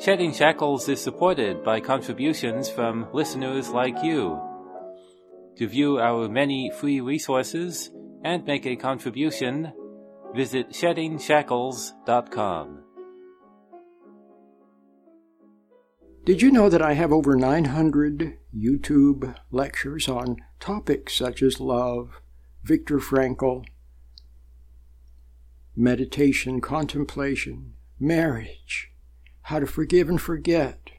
Shedding 0.00 0.32
Shackles 0.32 0.88
is 0.88 1.00
supported 1.00 1.62
by 1.62 1.78
contributions 1.80 2.68
from 2.70 3.06
listeners 3.12 3.70
like 3.70 4.02
you. 4.02 4.40
To 5.58 5.68
view 5.68 5.98
our 5.98 6.28
many 6.28 6.70
free 6.70 7.00
resources 7.00 7.90
and 8.24 8.44
make 8.44 8.66
a 8.66 8.74
contribution, 8.76 9.72
visit 10.34 10.70
sheddingshackles.com. 10.70 12.85
Did 16.26 16.42
you 16.42 16.50
know 16.50 16.68
that 16.68 16.82
I 16.82 16.94
have 16.94 17.12
over 17.12 17.36
900 17.36 18.36
YouTube 18.52 19.36
lectures 19.52 20.08
on 20.08 20.38
topics 20.58 21.14
such 21.14 21.40
as 21.40 21.60
love, 21.60 22.20
Viktor 22.64 22.98
Frankl, 22.98 23.64
meditation, 25.76 26.60
contemplation, 26.60 27.74
marriage, 28.00 28.90
how 29.42 29.60
to 29.60 29.66
forgive 29.66 30.08
and 30.08 30.20
forget, 30.20 30.90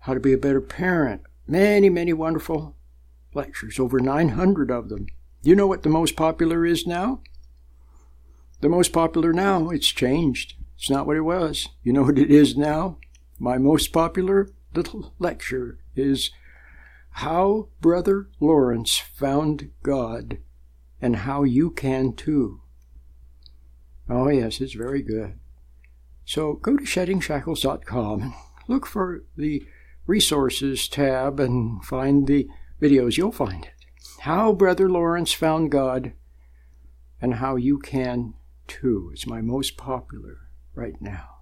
how 0.00 0.12
to 0.12 0.20
be 0.20 0.34
a 0.34 0.38
better 0.38 0.60
parent, 0.60 1.22
many, 1.46 1.88
many 1.88 2.12
wonderful 2.12 2.76
lectures, 3.32 3.80
over 3.80 4.00
900 4.00 4.70
of 4.70 4.90
them. 4.90 5.06
You 5.40 5.56
know 5.56 5.66
what 5.66 5.82
the 5.82 5.88
most 5.88 6.14
popular 6.14 6.66
is 6.66 6.86
now? 6.86 7.22
The 8.60 8.68
most 8.68 8.92
popular 8.92 9.32
now, 9.32 9.70
it's 9.70 9.88
changed. 9.88 10.56
It's 10.76 10.90
not 10.90 11.06
what 11.06 11.16
it 11.16 11.22
was. 11.22 11.68
You 11.82 11.94
know 11.94 12.02
what 12.02 12.18
it 12.18 12.30
is 12.30 12.54
now? 12.54 12.98
My 13.42 13.56
most 13.56 13.90
popular 13.90 14.50
little 14.74 15.14
lecture 15.18 15.78
is 15.96 16.30
How 17.12 17.68
Brother 17.80 18.28
Lawrence 18.38 18.98
Found 18.98 19.70
God 19.82 20.36
and 21.00 21.16
How 21.16 21.44
You 21.44 21.70
Can 21.70 22.12
Too. 22.12 22.60
Oh, 24.10 24.28
yes, 24.28 24.60
it's 24.60 24.74
very 24.74 25.00
good. 25.00 25.38
So 26.26 26.52
go 26.52 26.76
to 26.76 26.84
sheddingshackles.com 26.84 28.20
and 28.20 28.34
look 28.68 28.84
for 28.84 29.24
the 29.38 29.66
resources 30.06 30.86
tab 30.86 31.40
and 31.40 31.82
find 31.82 32.26
the 32.26 32.46
videos. 32.78 33.16
You'll 33.16 33.32
find 33.32 33.64
it. 33.64 33.86
How 34.20 34.52
Brother 34.52 34.90
Lawrence 34.90 35.32
Found 35.32 35.70
God 35.70 36.12
and 37.22 37.36
How 37.36 37.56
You 37.56 37.78
Can 37.78 38.34
Too. 38.68 39.08
It's 39.14 39.26
my 39.26 39.40
most 39.40 39.78
popular 39.78 40.50
right 40.74 41.00
now. 41.00 41.39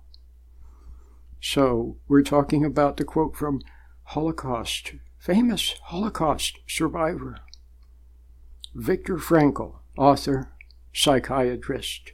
So 1.40 1.96
we're 2.08 2.22
talking 2.22 2.64
about 2.64 2.96
the 2.96 3.04
quote 3.04 3.36
from 3.36 3.60
Holocaust, 4.04 4.94
famous 5.18 5.74
Holocaust 5.84 6.58
survivor, 6.66 7.38
Viktor 8.74 9.16
Frankl, 9.16 9.76
author, 9.96 10.52
psychiatrist. 10.92 12.12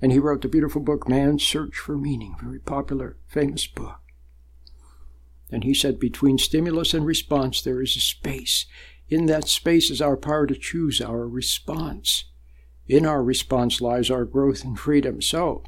And 0.00 0.12
he 0.12 0.18
wrote 0.18 0.42
the 0.42 0.48
beautiful 0.48 0.80
book 0.80 1.08
Man's 1.08 1.42
Search 1.42 1.76
for 1.76 1.98
Meaning, 1.98 2.36
very 2.40 2.60
popular, 2.60 3.16
famous 3.26 3.66
book. 3.66 3.98
And 5.50 5.64
he 5.64 5.74
said, 5.74 5.98
between 5.98 6.38
stimulus 6.38 6.94
and 6.94 7.06
response, 7.06 7.62
there 7.62 7.82
is 7.82 7.96
a 7.96 8.00
space. 8.00 8.66
In 9.08 9.26
that 9.26 9.48
space 9.48 9.90
is 9.90 10.02
our 10.02 10.16
power 10.16 10.46
to 10.46 10.54
choose 10.54 11.00
our 11.00 11.26
response. 11.26 12.24
In 12.86 13.06
our 13.06 13.22
response 13.22 13.80
lies 13.80 14.10
our 14.10 14.24
growth 14.24 14.64
and 14.64 14.78
freedom. 14.78 15.22
So, 15.22 15.64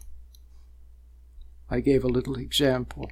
I 1.70 1.80
gave 1.80 2.04
a 2.04 2.08
little 2.08 2.36
example. 2.36 3.10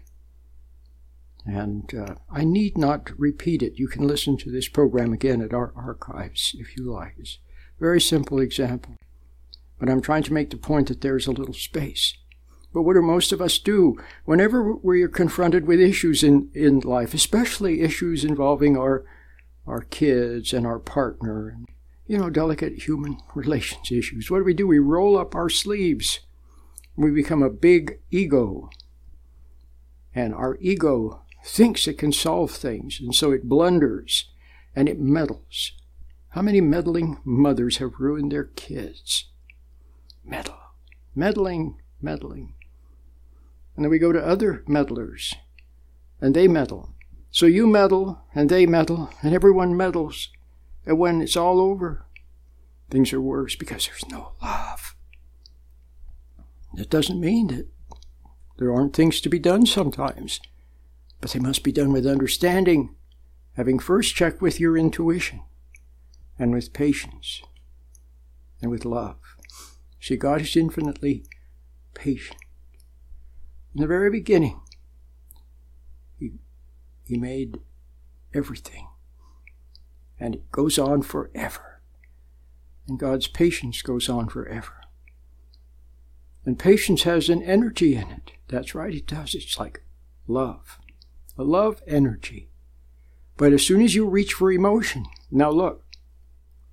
And 1.46 1.94
uh, 1.94 2.16
I 2.30 2.44
need 2.44 2.76
not 2.76 3.10
repeat 3.18 3.62
it. 3.62 3.78
You 3.78 3.88
can 3.88 4.06
listen 4.06 4.36
to 4.38 4.50
this 4.50 4.68
program 4.68 5.12
again 5.12 5.40
at 5.40 5.54
our 5.54 5.72
archives 5.76 6.54
if 6.58 6.76
you 6.76 6.92
like. 6.92 7.14
It's 7.18 7.38
a 7.78 7.80
very 7.80 8.00
simple 8.00 8.40
example. 8.40 8.96
But 9.78 9.88
I'm 9.88 10.02
trying 10.02 10.24
to 10.24 10.32
make 10.32 10.50
the 10.50 10.56
point 10.56 10.88
that 10.88 11.00
there's 11.00 11.26
a 11.26 11.32
little 11.32 11.54
space. 11.54 12.14
But 12.74 12.82
what 12.82 12.94
do 12.94 13.02
most 13.02 13.32
of 13.32 13.40
us 13.40 13.58
do 13.58 13.96
whenever 14.24 14.74
we 14.74 15.02
are 15.02 15.08
confronted 15.08 15.66
with 15.66 15.80
issues 15.80 16.22
in, 16.22 16.50
in 16.52 16.80
life, 16.80 17.14
especially 17.14 17.80
issues 17.80 18.24
involving 18.24 18.76
our, 18.76 19.06
our 19.66 19.82
kids 19.82 20.52
and 20.52 20.66
our 20.66 20.78
partner, 20.78 21.58
you 22.06 22.18
know, 22.18 22.28
delicate 22.28 22.82
human 22.82 23.18
relations 23.34 23.90
issues? 23.90 24.30
What 24.30 24.38
do 24.38 24.44
we 24.44 24.52
do? 24.52 24.66
We 24.66 24.80
roll 24.80 25.16
up 25.16 25.34
our 25.34 25.48
sleeves 25.48 26.20
we 26.98 27.12
become 27.12 27.42
a 27.42 27.50
big 27.50 28.00
ego. 28.10 28.70
And 30.14 30.34
our 30.34 30.58
ego 30.60 31.22
thinks 31.44 31.86
it 31.86 31.96
can 31.96 32.12
solve 32.12 32.50
things, 32.50 32.98
and 33.00 33.14
so 33.14 33.30
it 33.30 33.48
blunders 33.48 34.26
and 34.74 34.88
it 34.88 34.98
meddles. 34.98 35.72
How 36.30 36.42
many 36.42 36.60
meddling 36.60 37.18
mothers 37.24 37.76
have 37.76 37.98
ruined 37.98 38.32
their 38.32 38.44
kids? 38.44 39.26
Meddle. 40.24 40.58
Meddling, 41.14 41.80
meddling. 42.02 42.54
And 43.76 43.84
then 43.84 43.90
we 43.90 43.98
go 43.98 44.12
to 44.12 44.24
other 44.24 44.64
meddlers, 44.66 45.34
and 46.20 46.34
they 46.34 46.48
meddle. 46.48 46.94
So 47.30 47.46
you 47.46 47.66
meddle, 47.66 48.22
and 48.34 48.48
they 48.48 48.66
meddle, 48.66 49.10
and 49.22 49.32
everyone 49.34 49.76
meddles. 49.76 50.30
And 50.84 50.98
when 50.98 51.22
it's 51.22 51.36
all 51.36 51.60
over, 51.60 52.06
things 52.90 53.12
are 53.12 53.20
worse 53.20 53.54
because 53.54 53.86
there's 53.86 54.08
no 54.08 54.32
love. 54.42 54.96
That 56.78 56.90
doesn't 56.90 57.18
mean 57.18 57.48
that 57.48 57.66
there 58.58 58.72
aren't 58.72 58.94
things 58.94 59.20
to 59.22 59.28
be 59.28 59.40
done 59.40 59.66
sometimes, 59.66 60.40
but 61.20 61.32
they 61.32 61.40
must 61.40 61.64
be 61.64 61.72
done 61.72 61.90
with 61.90 62.06
understanding, 62.06 62.94
having 63.54 63.80
first 63.80 64.14
checked 64.14 64.40
with 64.40 64.60
your 64.60 64.78
intuition, 64.78 65.42
and 66.38 66.52
with 66.52 66.72
patience, 66.72 67.42
and 68.62 68.70
with 68.70 68.84
love. 68.84 69.16
See, 69.98 70.16
God 70.16 70.42
is 70.42 70.56
infinitely 70.56 71.24
patient. 71.94 72.38
In 73.74 73.80
the 73.80 73.88
very 73.88 74.08
beginning, 74.08 74.60
He, 76.16 76.34
he 77.02 77.18
made 77.18 77.58
everything, 78.32 78.86
and 80.20 80.36
it 80.36 80.52
goes 80.52 80.78
on 80.78 81.02
forever. 81.02 81.80
And 82.86 83.00
God's 83.00 83.26
patience 83.26 83.82
goes 83.82 84.08
on 84.08 84.28
forever. 84.28 84.77
And 86.48 86.58
patience 86.58 87.02
has 87.02 87.28
an 87.28 87.42
energy 87.42 87.94
in 87.94 88.08
it. 88.08 88.30
That's 88.48 88.74
right, 88.74 88.94
it 88.94 89.06
does. 89.06 89.34
It's 89.34 89.58
like 89.58 89.82
love, 90.26 90.78
a 91.36 91.44
love 91.44 91.82
energy. 91.86 92.48
But 93.36 93.52
as 93.52 93.66
soon 93.66 93.82
as 93.82 93.94
you 93.94 94.08
reach 94.08 94.32
for 94.32 94.50
emotion, 94.50 95.04
now 95.30 95.50
look, 95.50 95.84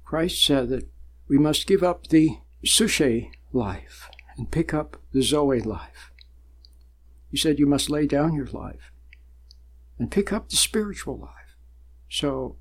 Christ 0.05 0.41
said 0.45 0.69
that 0.69 0.87
we 1.27 1.37
must 1.37 1.67
give 1.67 1.83
up 1.83 2.07
the 2.07 2.37
Psuche 2.63 3.31
life 3.51 4.09
and 4.37 4.49
pick 4.49 4.73
up 4.73 4.95
the 5.11 5.21
Zoe 5.21 5.59
life. 5.59 6.09
He 7.29 7.35
said 7.35 7.59
you 7.59 7.67
must 7.67 7.89
lay 7.89 8.07
down 8.07 8.33
your 8.33 8.47
life 8.47 8.93
and 9.99 10.09
pick 10.09 10.31
up 10.31 10.47
the 10.47 10.55
spiritual 10.55 11.17
life. 11.17 11.57
So 12.09 12.55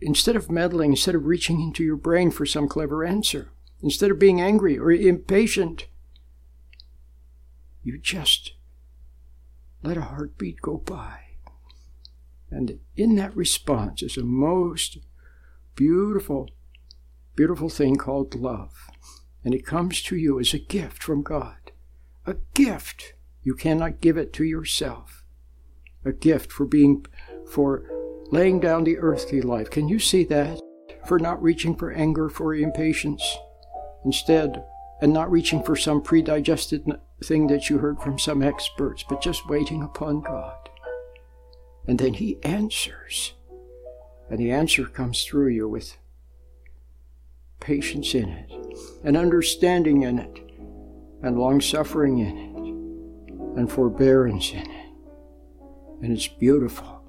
instead 0.00 0.36
of 0.36 0.50
meddling, 0.50 0.92
instead 0.92 1.14
of 1.14 1.26
reaching 1.26 1.60
into 1.60 1.84
your 1.84 1.96
brain 1.96 2.30
for 2.30 2.46
some 2.46 2.68
clever 2.68 3.04
answer, 3.04 3.50
instead 3.82 4.10
of 4.10 4.18
being 4.18 4.40
angry 4.40 4.78
or 4.78 4.90
impatient, 4.90 5.88
you 7.82 7.98
just 7.98 8.52
let 9.82 9.96
a 9.96 10.02
heartbeat 10.02 10.60
go 10.60 10.78
by. 10.78 11.20
And 12.50 12.78
in 12.96 13.16
that 13.16 13.36
response 13.36 14.02
is 14.02 14.16
a 14.16 14.22
most 14.22 14.98
beautiful, 15.74 16.50
beautiful 17.34 17.68
thing 17.68 17.96
called 17.96 18.34
love. 18.34 18.72
And 19.44 19.54
it 19.54 19.66
comes 19.66 20.02
to 20.02 20.16
you 20.16 20.38
as 20.38 20.54
a 20.54 20.58
gift 20.58 21.02
from 21.02 21.22
God. 21.22 21.72
A 22.26 22.36
gift. 22.54 23.14
You 23.42 23.54
cannot 23.54 24.00
give 24.00 24.16
it 24.16 24.32
to 24.34 24.44
yourself. 24.44 25.24
A 26.04 26.12
gift 26.12 26.52
for 26.52 26.66
being, 26.66 27.06
for 27.50 27.84
laying 28.30 28.60
down 28.60 28.84
the 28.84 28.98
earthly 28.98 29.40
life. 29.40 29.70
Can 29.70 29.88
you 29.88 29.98
see 29.98 30.24
that? 30.24 30.60
For 31.06 31.18
not 31.18 31.42
reaching 31.42 31.74
for 31.74 31.90
anger, 31.90 32.28
for 32.28 32.54
impatience. 32.54 33.36
Instead, 34.04 34.62
and 35.02 35.12
not 35.12 35.30
reaching 35.32 35.62
for 35.62 35.74
some 35.74 36.00
predigested 36.00 36.86
thing 37.24 37.48
that 37.48 37.68
you 37.68 37.78
heard 37.78 38.00
from 38.00 38.18
some 38.18 38.40
experts, 38.40 39.04
but 39.08 39.20
just 39.20 39.48
waiting 39.48 39.82
upon 39.82 40.20
God. 40.20 40.70
And 41.88 41.98
then 41.98 42.14
He 42.14 42.38
answers. 42.44 43.34
And 44.30 44.38
the 44.38 44.52
answer 44.52 44.86
comes 44.86 45.24
through 45.24 45.48
you 45.48 45.68
with 45.68 45.98
patience 47.58 48.14
in 48.14 48.28
it, 48.28 48.52
and 49.04 49.16
understanding 49.16 50.02
in 50.02 50.20
it, 50.20 50.38
and 51.22 51.36
long 51.36 51.60
suffering 51.60 52.18
in 52.18 52.38
it, 52.38 53.58
and 53.58 53.70
forbearance 53.70 54.52
in 54.52 54.70
it. 54.70 54.86
And 56.00 56.12
it's 56.12 56.28
beautiful 56.28 57.02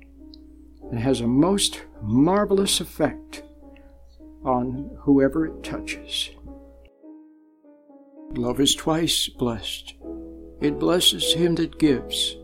and 0.90 1.00
has 1.00 1.22
a 1.22 1.28
most 1.28 1.84
marvelous 2.02 2.82
effect 2.82 3.44
on 4.44 4.98
whoever 5.02 5.46
it 5.46 5.64
touches. 5.64 6.32
Love 8.36 8.60
is 8.60 8.74
twice 8.74 9.30
blessed. 9.30 9.94
It 10.60 10.80
blesses 10.80 11.34
him 11.34 11.54
that 11.56 11.78
gives 11.78 12.36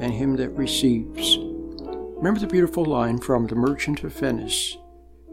and 0.00 0.14
him 0.14 0.36
that 0.36 0.48
receives. 0.50 1.36
Remember 2.16 2.40
the 2.40 2.46
beautiful 2.46 2.86
line 2.86 3.18
from 3.18 3.46
The 3.46 3.54
Merchant 3.54 4.02
of 4.02 4.14
Venice. 4.14 4.78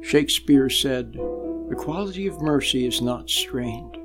Shakespeare 0.02 0.70
said, 0.70 1.14
The 1.14 1.76
quality 1.78 2.28
of 2.28 2.42
mercy 2.42 2.86
is 2.86 3.02
not 3.02 3.30
strained. 3.30 3.98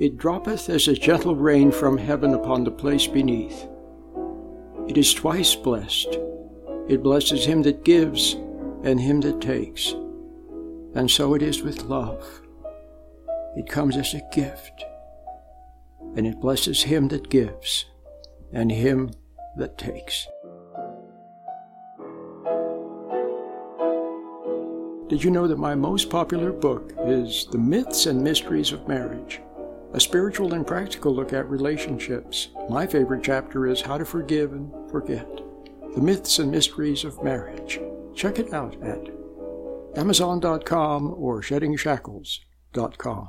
It 0.00 0.18
droppeth 0.18 0.68
as 0.68 0.88
a 0.88 0.94
gentle 0.94 1.36
rain 1.36 1.70
from 1.70 1.96
heaven 1.96 2.34
upon 2.34 2.64
the 2.64 2.72
place 2.72 3.06
beneath. 3.06 3.68
It 4.88 4.98
is 4.98 5.14
twice 5.14 5.54
blessed. 5.54 6.18
It 6.88 7.04
blesses 7.04 7.46
him 7.46 7.62
that 7.62 7.84
gives 7.84 8.34
and 8.82 9.00
him 9.00 9.20
that 9.20 9.40
takes. 9.40 9.92
And 10.96 11.08
so 11.08 11.34
it 11.34 11.42
is 11.42 11.62
with 11.62 11.84
love. 11.84 12.42
It 13.56 13.68
comes 13.68 13.96
as 13.96 14.12
a 14.14 14.28
gift 14.32 14.84
and 16.16 16.26
it 16.26 16.40
blesses 16.40 16.82
him 16.82 17.08
that 17.08 17.28
gives 17.28 17.86
and 18.52 18.70
him 18.70 19.10
that 19.56 19.78
takes. 19.78 20.26
Did 25.08 25.22
you 25.22 25.30
know 25.30 25.46
that 25.46 25.58
my 25.58 25.74
most 25.74 26.08
popular 26.08 26.50
book 26.50 26.92
is 27.04 27.46
The 27.50 27.58
Myths 27.58 28.06
and 28.06 28.22
Mysteries 28.22 28.72
of 28.72 28.88
Marriage? 28.88 29.40
A 29.92 30.00
spiritual 30.00 30.54
and 30.54 30.66
practical 30.66 31.14
look 31.14 31.32
at 31.32 31.48
relationships. 31.48 32.48
My 32.68 32.86
favorite 32.86 33.22
chapter 33.22 33.66
is 33.66 33.80
How 33.80 33.98
to 33.98 34.04
Forgive 34.04 34.52
and 34.52 34.72
Forget. 34.90 35.28
The 35.94 36.00
Myths 36.00 36.38
and 36.40 36.50
Mysteries 36.50 37.04
of 37.04 37.22
Marriage. 37.22 37.78
Check 38.14 38.38
it 38.38 38.52
out 38.52 38.74
at 38.82 39.08
Amazon.com 39.96 41.14
or 41.16 41.42
SheddingShackles.com. 41.42 43.28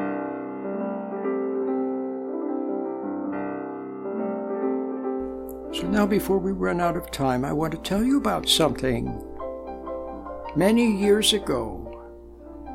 Now, 5.83 6.05
before 6.05 6.37
we 6.37 6.51
run 6.51 6.79
out 6.79 6.95
of 6.95 7.11
time, 7.11 7.43
I 7.43 7.53
want 7.53 7.71
to 7.73 7.79
tell 7.79 8.03
you 8.03 8.17
about 8.17 8.47
something. 8.47 9.23
Many 10.55 10.91
years 10.97 11.33
ago, 11.33 11.87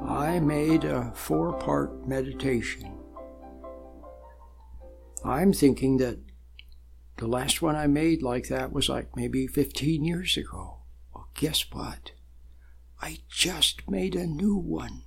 I 0.06 0.40
made 0.40 0.84
a 0.84 1.12
four 1.14 1.52
part 1.54 2.06
meditation. 2.06 2.92
I'm 5.24 5.52
thinking 5.52 5.96
that 5.98 6.18
the 7.16 7.26
last 7.26 7.62
one 7.62 7.76
I 7.76 7.86
made 7.86 8.22
like 8.22 8.48
that 8.48 8.72
was 8.72 8.88
like 8.88 9.16
maybe 9.16 9.46
15 9.46 10.04
years 10.04 10.36
ago. 10.36 10.78
Well, 11.14 11.28
guess 11.34 11.64
what? 11.72 12.12
I 13.00 13.18
just 13.28 13.88
made 13.90 14.14
a 14.14 14.26
new 14.26 14.56
one. 14.56 15.02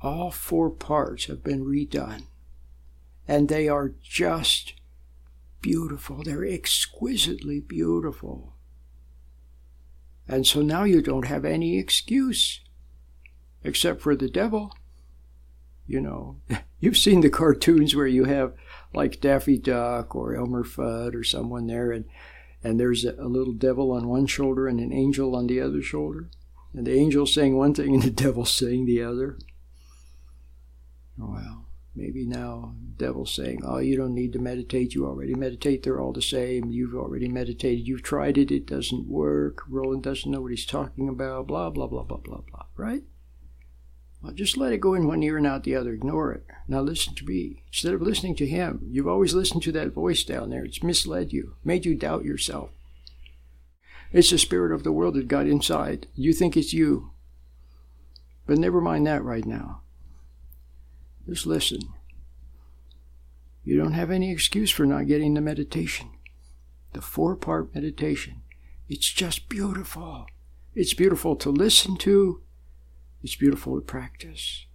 All 0.00 0.30
four 0.30 0.70
parts 0.70 1.26
have 1.26 1.44
been 1.44 1.64
redone, 1.64 2.24
and 3.28 3.48
they 3.48 3.68
are 3.68 3.94
just 4.02 4.74
beautiful. 5.62 6.22
They're 6.22 6.44
exquisitely 6.44 7.60
beautiful. 7.60 8.54
And 10.28 10.46
so 10.46 10.60
now 10.60 10.84
you 10.84 11.00
don't 11.00 11.26
have 11.26 11.44
any 11.44 11.78
excuse 11.78 12.60
except 13.64 14.00
for 14.00 14.14
the 14.14 14.28
devil. 14.28 14.74
You 15.86 16.00
know, 16.00 16.36
you've 16.80 16.98
seen 16.98 17.20
the 17.20 17.30
cartoons 17.30 17.94
where 17.94 18.06
you 18.06 18.24
have 18.24 18.54
like 18.92 19.20
Daffy 19.20 19.56
Duck 19.56 20.14
or 20.14 20.34
Elmer 20.34 20.64
Fudd 20.64 21.14
or 21.14 21.24
someone 21.24 21.66
there, 21.66 21.92
and, 21.92 22.04
and 22.62 22.78
there's 22.78 23.04
a, 23.04 23.12
little 23.24 23.54
devil 23.54 23.92
on 23.92 24.08
one 24.08 24.26
shoulder 24.26 24.68
and 24.68 24.80
an 24.80 24.92
angel 24.92 25.34
on 25.34 25.46
the 25.46 25.60
other 25.60 25.82
shoulder. 25.82 26.28
And 26.74 26.86
the 26.86 26.94
angel 26.94 27.26
saying 27.26 27.56
one 27.56 27.74
thing 27.74 27.94
and 27.94 28.02
the 28.02 28.10
devil 28.24 28.44
saying 28.44 28.86
the 28.86 29.02
other. 29.02 29.38
Well, 31.18 31.66
Maybe 31.94 32.24
now 32.24 32.74
devil's 32.96 33.34
saying, 33.34 33.62
"Oh, 33.64 33.78
you 33.78 33.96
don't 33.96 34.14
need 34.14 34.32
to 34.32 34.38
meditate. 34.38 34.94
You 34.94 35.06
already 35.06 35.34
meditate. 35.34 35.82
They're 35.82 36.00
all 36.00 36.12
the 36.12 36.22
same. 36.22 36.70
You've 36.70 36.94
already 36.94 37.28
meditated. 37.28 37.86
You've 37.86 38.02
tried 38.02 38.38
it. 38.38 38.50
It 38.50 38.66
doesn't 38.66 39.08
work. 39.08 39.62
Roland 39.68 40.02
doesn't 40.02 40.30
know 40.30 40.40
what 40.40 40.52
he's 40.52 40.64
talking 40.64 41.08
about. 41.08 41.46
Blah 41.46 41.70
blah 41.70 41.86
blah 41.86 42.04
blah 42.04 42.18
blah 42.18 42.40
blah." 42.40 42.66
Right? 42.76 43.02
Well, 44.22 44.32
just 44.32 44.56
let 44.56 44.72
it 44.72 44.80
go 44.80 44.94
in 44.94 45.06
one 45.06 45.22
ear 45.22 45.36
and 45.36 45.46
out 45.46 45.64
the 45.64 45.74
other. 45.74 45.92
Ignore 45.92 46.32
it. 46.32 46.46
Now 46.68 46.80
listen 46.80 47.14
to 47.16 47.26
me. 47.26 47.64
Instead 47.66 47.92
of 47.94 48.02
listening 48.02 48.36
to 48.36 48.46
him, 48.46 48.86
you've 48.88 49.08
always 49.08 49.34
listened 49.34 49.62
to 49.64 49.72
that 49.72 49.92
voice 49.92 50.22
down 50.22 50.50
there. 50.50 50.64
It's 50.64 50.82
misled 50.82 51.32
you, 51.32 51.56
made 51.64 51.84
you 51.84 51.94
doubt 51.96 52.24
yourself. 52.24 52.70
It's 54.12 54.30
the 54.30 54.38
spirit 54.38 54.72
of 54.72 54.84
the 54.84 54.92
world 54.92 55.14
that 55.14 55.26
got 55.26 55.46
inside. 55.46 56.06
You 56.14 56.32
think 56.32 56.56
it's 56.56 56.72
you. 56.72 57.10
But 58.46 58.58
never 58.58 58.80
mind 58.80 59.06
that 59.06 59.24
right 59.24 59.44
now. 59.44 59.80
Just 61.28 61.46
listen. 61.46 61.80
You 63.64 63.76
don't 63.76 63.92
have 63.92 64.10
any 64.10 64.32
excuse 64.32 64.70
for 64.70 64.84
not 64.84 65.06
getting 65.06 65.34
the 65.34 65.40
meditation. 65.40 66.10
The 66.92 67.00
four 67.00 67.36
part 67.36 67.72
meditation. 67.74 68.42
It's 68.88 69.08
just 69.10 69.48
beautiful. 69.48 70.26
It's 70.74 70.94
beautiful 70.94 71.36
to 71.36 71.50
listen 71.50 71.96
to. 71.98 72.42
It's 73.22 73.36
beautiful 73.36 73.76
to 73.76 73.80
practice. 73.80 74.66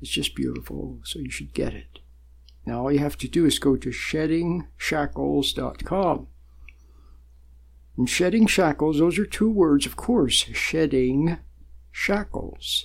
It's 0.00 0.10
just 0.10 0.34
beautiful, 0.34 0.98
so 1.04 1.20
you 1.20 1.30
should 1.30 1.54
get 1.54 1.74
it. 1.74 2.00
Now, 2.66 2.82
all 2.82 2.92
you 2.92 2.98
have 2.98 3.16
to 3.18 3.28
do 3.28 3.44
is 3.46 3.60
go 3.60 3.76
to 3.76 3.90
sheddingshackles.com. 3.90 6.26
And 7.96 8.10
shedding 8.10 8.46
shackles, 8.46 8.98
those 8.98 9.18
are 9.18 9.24
two 9.24 9.48
words, 9.48 9.86
of 9.86 9.96
course, 9.96 10.44
shedding 10.52 11.38
shackles 11.92 12.84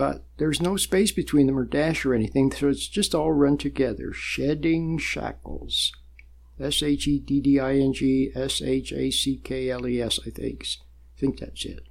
but 0.00 0.24
there's 0.38 0.62
no 0.62 0.78
space 0.78 1.12
between 1.12 1.46
them 1.46 1.58
or 1.58 1.66
dash 1.66 2.06
or 2.06 2.14
anything, 2.14 2.50
so 2.50 2.70
it's 2.70 2.88
just 2.88 3.14
all 3.14 3.32
run 3.32 3.58
together. 3.58 4.14
Shedding 4.14 4.96
Shackles. 4.96 5.92
S 6.58 6.82
H 6.82 7.06
E 7.06 7.18
D 7.18 7.38
D 7.38 7.60
I 7.60 7.74
N 7.74 7.92
G 7.92 8.30
S 8.34 8.62
H 8.62 8.94
A 8.94 9.10
C 9.10 9.36
K 9.44 9.68
L 9.68 9.86
E 9.86 10.00
S, 10.00 10.18
I 10.26 10.30
think. 10.30 10.66
Think 11.18 11.40
that's 11.40 11.66
it. 11.66 11.86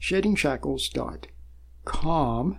SheddingShackles.com. 0.00 2.58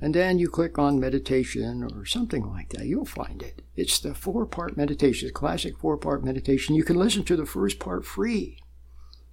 And 0.00 0.14
then 0.16 0.40
you 0.40 0.48
click 0.48 0.76
on 0.76 0.98
meditation 0.98 1.84
or 1.84 2.04
something 2.04 2.50
like 2.50 2.70
that. 2.70 2.86
You'll 2.86 3.04
find 3.04 3.40
it. 3.40 3.62
It's 3.76 4.00
the 4.00 4.16
four 4.16 4.46
part 4.46 4.76
meditation, 4.76 5.28
the 5.28 5.32
classic 5.32 5.78
four 5.78 5.96
part 5.96 6.24
meditation. 6.24 6.74
You 6.74 6.82
can 6.82 6.96
listen 6.96 7.22
to 7.22 7.36
the 7.36 7.46
first 7.46 7.78
part 7.78 8.04
free. 8.04 8.58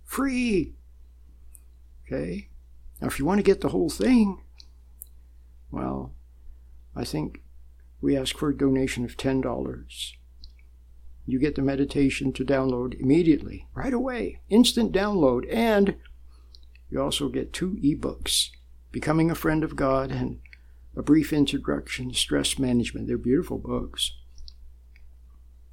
Free. 0.06 0.76
Okay? 2.06 2.50
Now, 3.02 3.08
if 3.08 3.18
you 3.18 3.26
want 3.26 3.40
to 3.40 3.44
get 3.44 3.62
the 3.62 3.70
whole 3.70 3.90
thing, 3.90 4.42
well, 5.72 6.14
I 6.96 7.04
think 7.04 7.42
we 8.00 8.16
ask 8.16 8.38
for 8.38 8.50
a 8.50 8.58
donation 8.58 9.04
of 9.04 9.18
$10. 9.18 10.14
You 11.26 11.40
get 11.40 11.56
the 11.56 11.62
meditation 11.62 12.34
to 12.34 12.46
download 12.46 13.00
immediately, 13.00 13.68
right 13.74 13.94
away, 13.94 14.42
instant 14.50 14.92
download, 14.92 15.46
and 15.52 15.96
you 16.90 17.02
also 17.02 17.30
get 17.30 17.54
two 17.54 17.78
ebooks 17.84 18.50
Becoming 18.92 19.32
a 19.32 19.36
Friend 19.36 19.64
of 19.64 19.78
God 19.78 20.12
and 20.12 20.40
A 20.98 21.02
Brief 21.02 21.32
Introduction 21.32 22.10
to 22.10 22.16
Stress 22.16 22.60
Management. 22.60 23.08
They're 23.08 23.18
beautiful 23.18 23.58
books. 23.58 24.18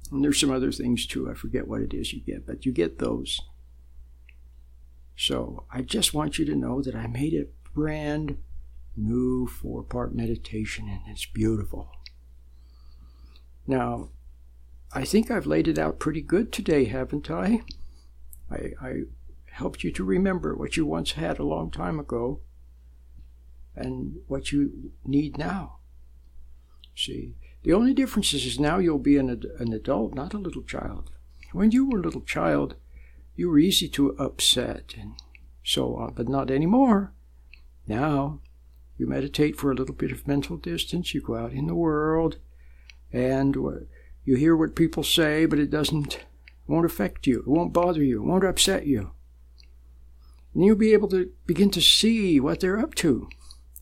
And 0.09 0.23
there's 0.23 0.39
some 0.39 0.51
other 0.51 0.71
things 0.71 1.05
too. 1.05 1.29
I 1.29 1.33
forget 1.33 1.67
what 1.67 1.81
it 1.81 1.93
is 1.93 2.13
you 2.13 2.21
get, 2.21 2.47
but 2.47 2.65
you 2.65 2.71
get 2.71 2.99
those. 2.99 3.41
So 5.19 5.65
I 5.69 5.81
just 5.81 6.13
want 6.13 6.39
you 6.39 6.45
to 6.45 6.55
know 6.55 6.81
that 6.81 6.95
I 6.95 7.05
made 7.05 7.33
a 7.33 7.47
brand 7.73 8.37
new 8.95 9.47
four 9.47 9.83
part 9.83 10.15
meditation 10.15 10.87
and 10.87 11.01
it's 11.07 11.25
beautiful. 11.25 11.91
Now, 13.67 14.11
I 14.93 15.03
think 15.03 15.29
I've 15.29 15.45
laid 15.45 15.67
it 15.67 15.77
out 15.77 15.99
pretty 15.99 16.21
good 16.21 16.53
today, 16.53 16.85
haven't 16.85 17.29
I? 17.29 17.63
I, 18.49 18.71
I 18.81 18.93
helped 19.51 19.83
you 19.83 19.91
to 19.91 20.05
remember 20.05 20.55
what 20.55 20.77
you 20.77 20.85
once 20.85 21.11
had 21.11 21.37
a 21.37 21.43
long 21.43 21.69
time 21.69 21.99
ago 21.99 22.39
and 23.75 24.19
what 24.27 24.53
you 24.53 24.93
need 25.03 25.37
now. 25.37 25.79
See, 26.95 27.35
the 27.63 27.73
only 27.73 27.93
difference 27.93 28.33
is, 28.33 28.57
now 28.57 28.77
you'll 28.77 28.97
be 28.97 29.17
an, 29.17 29.29
an 29.59 29.73
adult, 29.73 30.15
not 30.15 30.33
a 30.33 30.37
little 30.37 30.63
child. 30.63 31.11
When 31.51 31.71
you 31.71 31.89
were 31.89 31.99
a 31.99 32.03
little 32.03 32.21
child, 32.21 32.75
you 33.39 33.49
were 33.49 33.57
easy 33.57 33.87
to 33.87 34.09
upset 34.17 34.93
and 34.99 35.13
so 35.63 35.95
on, 35.95 36.13
but 36.13 36.27
not 36.27 36.51
anymore. 36.51 37.13
Now, 37.87 38.41
you 38.97 39.07
meditate 39.07 39.55
for 39.55 39.71
a 39.71 39.75
little 39.75 39.95
bit 39.95 40.11
of 40.11 40.27
mental 40.27 40.57
distance, 40.57 41.13
you 41.13 41.21
go 41.21 41.37
out 41.37 41.53
in 41.53 41.67
the 41.67 41.73
world, 41.73 42.37
and 43.13 43.55
you 44.25 44.35
hear 44.35 44.57
what 44.57 44.75
people 44.75 45.03
say, 45.03 45.45
but 45.45 45.57
it 45.57 45.69
doesn't, 45.69 46.25
won't 46.67 46.85
affect 46.85 47.25
you, 47.27 47.39
it 47.39 47.47
won't 47.47 47.71
bother 47.71 48.03
you, 48.03 48.21
it 48.21 48.25
won't 48.25 48.43
upset 48.43 48.85
you. 48.85 49.11
And 50.53 50.65
you'll 50.65 50.75
be 50.75 50.91
able 50.91 51.07
to 51.07 51.31
begin 51.45 51.71
to 51.71 51.81
see 51.81 52.41
what 52.41 52.59
they're 52.59 52.79
up 52.79 52.93
to. 52.95 53.29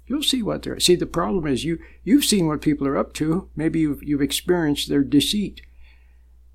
You'll 0.05 0.21
see 0.21 0.43
what 0.43 0.61
they're. 0.61 0.79
See, 0.79 0.95
the 0.95 1.07
problem 1.07 1.47
is 1.47 1.65
you 1.65 1.79
you've 2.03 2.25
seen 2.25 2.45
what 2.47 2.61
people 2.61 2.87
are 2.87 2.97
up 2.97 3.13
to. 3.13 3.49
Maybe 3.55 3.79
you've 3.79 4.03
you've 4.03 4.21
experienced 4.21 4.87
their 4.87 5.03
deceit. 5.03 5.61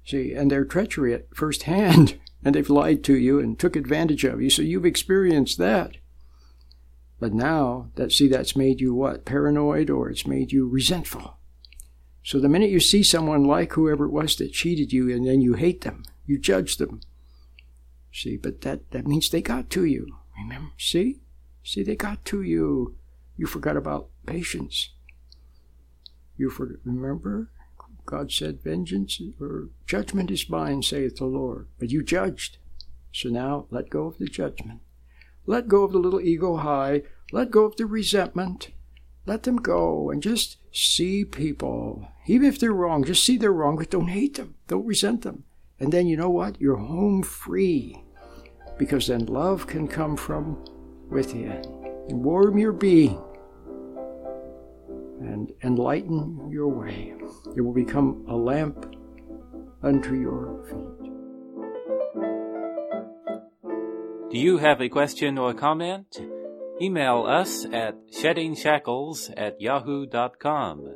See, 0.04 0.32
and 0.32 0.50
their 0.50 0.64
treachery 0.64 1.12
at 1.12 1.34
first 1.34 1.64
hand. 1.64 2.18
And 2.44 2.54
they've 2.54 2.70
lied 2.70 3.04
to 3.04 3.16
you 3.16 3.38
and 3.38 3.58
took 3.58 3.76
advantage 3.76 4.24
of 4.24 4.42
you. 4.42 4.50
So 4.50 4.62
you've 4.62 4.86
experienced 4.86 5.58
that. 5.58 5.96
But 7.20 7.32
now 7.32 7.90
that 7.94 8.12
see 8.12 8.26
that's 8.26 8.56
made 8.56 8.80
you 8.80 8.94
what? 8.94 9.24
Paranoid 9.24 9.90
or 9.90 10.10
it's 10.10 10.26
made 10.26 10.50
you 10.50 10.68
resentful. 10.68 11.36
So 12.24 12.38
the 12.38 12.48
minute 12.48 12.70
you 12.70 12.80
see 12.80 13.02
someone 13.02 13.44
like 13.44 13.72
whoever 13.72 14.06
it 14.06 14.10
was 14.10 14.36
that 14.36 14.52
cheated 14.52 14.92
you 14.92 15.10
and 15.14 15.26
then 15.26 15.40
you 15.40 15.54
hate 15.54 15.82
them, 15.82 16.04
you 16.26 16.38
judge 16.38 16.76
them. 16.76 17.00
See, 18.12 18.36
but 18.36 18.60
that, 18.62 18.90
that 18.90 19.06
means 19.06 19.30
they 19.30 19.42
got 19.42 19.70
to 19.70 19.84
you. 19.84 20.16
Remember? 20.36 20.70
See? 20.78 21.20
See, 21.64 21.82
they 21.82 21.96
got 21.96 22.24
to 22.26 22.42
you. 22.42 22.96
You 23.36 23.46
forgot 23.46 23.76
about 23.76 24.08
patience. 24.26 24.90
You 26.36 26.50
forgot, 26.50 26.78
remember? 26.84 27.50
God 28.06 28.32
said, 28.32 28.62
Vengeance 28.62 29.20
or 29.40 29.68
judgment 29.86 30.30
is 30.30 30.48
mine, 30.48 30.82
saith 30.82 31.16
the 31.16 31.24
Lord. 31.24 31.68
But 31.78 31.90
you 31.90 32.02
judged. 32.02 32.58
So 33.12 33.28
now 33.28 33.66
let 33.70 33.90
go 33.90 34.06
of 34.06 34.18
the 34.18 34.26
judgment. 34.26 34.80
Let 35.46 35.68
go 35.68 35.82
of 35.82 35.92
the 35.92 35.98
little 35.98 36.20
ego 36.20 36.56
high. 36.56 37.02
Let 37.32 37.50
go 37.50 37.64
of 37.64 37.76
the 37.76 37.86
resentment. 37.86 38.70
Let 39.26 39.44
them 39.44 39.56
go 39.56 40.10
and 40.10 40.22
just 40.22 40.56
see 40.72 41.24
people. 41.24 42.08
Even 42.26 42.48
if 42.48 42.58
they're 42.58 42.72
wrong, 42.72 43.04
just 43.04 43.24
see 43.24 43.36
they're 43.36 43.52
wrong, 43.52 43.76
but 43.76 43.90
don't 43.90 44.08
hate 44.08 44.34
them. 44.34 44.54
Don't 44.68 44.86
resent 44.86 45.22
them. 45.22 45.44
And 45.78 45.92
then 45.92 46.06
you 46.06 46.16
know 46.16 46.30
what? 46.30 46.60
You're 46.60 46.76
home 46.76 47.22
free. 47.22 48.02
Because 48.78 49.06
then 49.06 49.26
love 49.26 49.66
can 49.66 49.86
come 49.86 50.16
from 50.16 50.64
within 51.08 51.62
and 52.08 52.24
warm 52.24 52.58
your 52.58 52.72
being 52.72 53.22
and 55.42 55.52
enlighten 55.62 56.50
your 56.50 56.68
way. 56.68 57.14
It 57.56 57.60
will 57.60 57.72
become 57.72 58.24
a 58.28 58.36
lamp 58.36 58.94
unto 59.82 60.14
your 60.14 60.64
feet. 60.68 61.10
Do 64.30 64.38
you 64.38 64.58
have 64.58 64.80
a 64.80 64.88
question 64.88 65.38
or 65.38 65.52
comment? 65.52 66.20
Email 66.80 67.24
us 67.26 67.66
at 67.66 68.08
sheddingshackles 68.10 69.32
at 69.36 69.60
yahoo.com. 69.60 70.94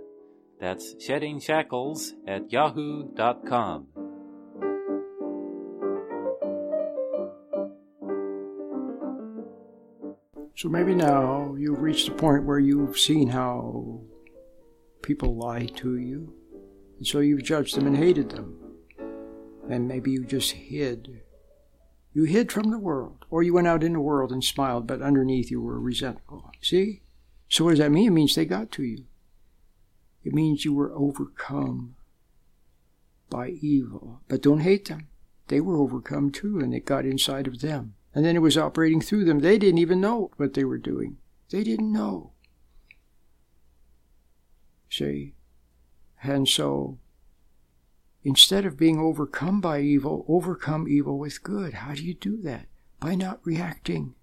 That's 0.58 0.94
sheddingshackles 0.94 2.12
at 2.26 2.50
yahoo.com. 2.50 3.88
So 10.56 10.70
maybe 10.70 10.94
now 10.94 11.54
you've 11.58 11.82
reached 11.82 12.08
a 12.08 12.12
point 12.12 12.44
where 12.44 12.58
you've 12.58 12.98
seen 12.98 13.28
how 13.28 14.00
people 15.06 15.36
lie 15.36 15.66
to 15.66 15.96
you. 15.96 16.34
And 16.98 17.06
so 17.06 17.20
you've 17.20 17.44
judged 17.44 17.76
them 17.76 17.86
and 17.86 17.96
hated 17.96 18.30
them. 18.30 18.58
And 19.70 19.86
maybe 19.86 20.10
you 20.10 20.24
just 20.24 20.52
hid. 20.52 21.22
You 22.12 22.24
hid 22.24 22.50
from 22.50 22.70
the 22.70 22.78
world. 22.78 23.24
Or 23.30 23.42
you 23.42 23.54
went 23.54 23.68
out 23.68 23.84
in 23.84 23.92
the 23.92 24.00
world 24.00 24.32
and 24.32 24.42
smiled, 24.42 24.86
but 24.86 25.02
underneath 25.02 25.50
you 25.50 25.60
were 25.60 25.78
resentful. 25.80 26.50
See? 26.60 27.02
So 27.48 27.64
what 27.64 27.70
does 27.70 27.78
that 27.78 27.92
mean? 27.92 28.08
It 28.08 28.14
means 28.14 28.34
they 28.34 28.44
got 28.44 28.72
to 28.72 28.82
you. 28.82 29.04
It 30.24 30.34
means 30.34 30.64
you 30.64 30.74
were 30.74 30.92
overcome 30.92 31.94
by 33.30 33.50
evil. 33.60 34.22
But 34.26 34.42
don't 34.42 34.60
hate 34.60 34.88
them. 34.88 35.06
They 35.46 35.60
were 35.60 35.76
overcome 35.76 36.32
too, 36.32 36.58
and 36.58 36.74
it 36.74 36.84
got 36.84 37.04
inside 37.04 37.46
of 37.46 37.60
them. 37.60 37.94
And 38.12 38.24
then 38.24 38.34
it 38.34 38.42
was 38.42 38.58
operating 38.58 39.00
through 39.00 39.24
them. 39.26 39.38
They 39.38 39.56
didn't 39.56 39.78
even 39.78 40.00
know 40.00 40.32
what 40.36 40.54
they 40.54 40.64
were 40.64 40.78
doing. 40.78 41.18
They 41.50 41.62
didn't 41.62 41.92
know. 41.92 42.32
See? 44.96 45.34
And 46.22 46.48
so, 46.48 46.98
instead 48.24 48.64
of 48.64 48.78
being 48.78 48.98
overcome 48.98 49.60
by 49.60 49.80
evil, 49.80 50.24
overcome 50.26 50.88
evil 50.88 51.18
with 51.18 51.42
good. 51.42 51.74
How 51.74 51.94
do 51.94 52.02
you 52.02 52.14
do 52.14 52.40
that? 52.42 52.66
By 52.98 53.14
not 53.14 53.40
reacting. 53.44 54.14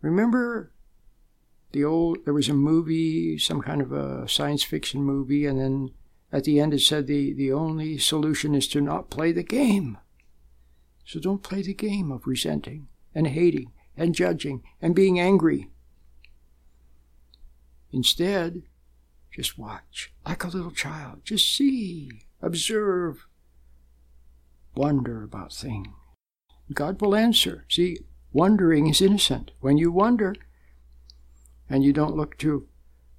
Remember, 0.00 0.72
the 1.72 1.84
old 1.84 2.24
there 2.24 2.32
was 2.32 2.48
a 2.48 2.54
movie, 2.54 3.36
some 3.36 3.60
kind 3.60 3.82
of 3.82 3.92
a 3.92 4.26
science 4.26 4.62
fiction 4.62 5.02
movie, 5.02 5.44
and 5.44 5.60
then 5.60 5.90
at 6.32 6.44
the 6.44 6.58
end 6.58 6.72
it 6.72 6.80
said 6.80 7.06
the, 7.06 7.34
the 7.34 7.52
only 7.52 7.98
solution 7.98 8.54
is 8.54 8.66
to 8.68 8.80
not 8.80 9.10
play 9.10 9.30
the 9.30 9.42
game. 9.42 9.98
So 11.04 11.20
don't 11.20 11.42
play 11.42 11.60
the 11.60 11.74
game 11.74 12.10
of 12.10 12.26
resenting 12.26 12.88
and 13.14 13.26
hating 13.26 13.72
and 13.94 14.14
judging 14.14 14.62
and 14.80 14.94
being 14.94 15.20
angry. 15.20 15.68
Instead, 17.92 18.62
just 19.34 19.58
watch 19.58 20.12
like 20.24 20.44
a 20.44 20.48
little 20.48 20.70
child. 20.70 21.20
Just 21.24 21.52
see, 21.54 22.26
observe, 22.40 23.26
wonder 24.76 25.24
about 25.24 25.52
things. 25.52 25.88
God 26.72 27.00
will 27.00 27.16
answer. 27.16 27.64
See, 27.68 27.98
wondering 28.32 28.86
is 28.86 29.02
innocent. 29.02 29.50
When 29.60 29.76
you 29.76 29.90
wonder, 29.90 30.36
and 31.68 31.82
you 31.82 31.92
don't 31.92 32.16
look 32.16 32.38
to 32.38 32.68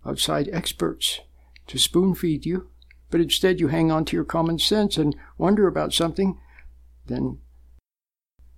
outside 0.05 0.49
experts 0.53 1.19
to 1.67 1.77
spoon 1.77 2.15
feed 2.15 2.45
you, 2.45 2.69
but 3.09 3.19
instead 3.19 3.59
you 3.59 3.67
hang 3.67 3.91
on 3.91 4.05
to 4.05 4.15
your 4.15 4.25
common 4.25 4.57
sense 4.57 4.97
and 4.97 5.15
wonder 5.37 5.67
about 5.67 5.93
something, 5.93 6.39
then 7.07 7.39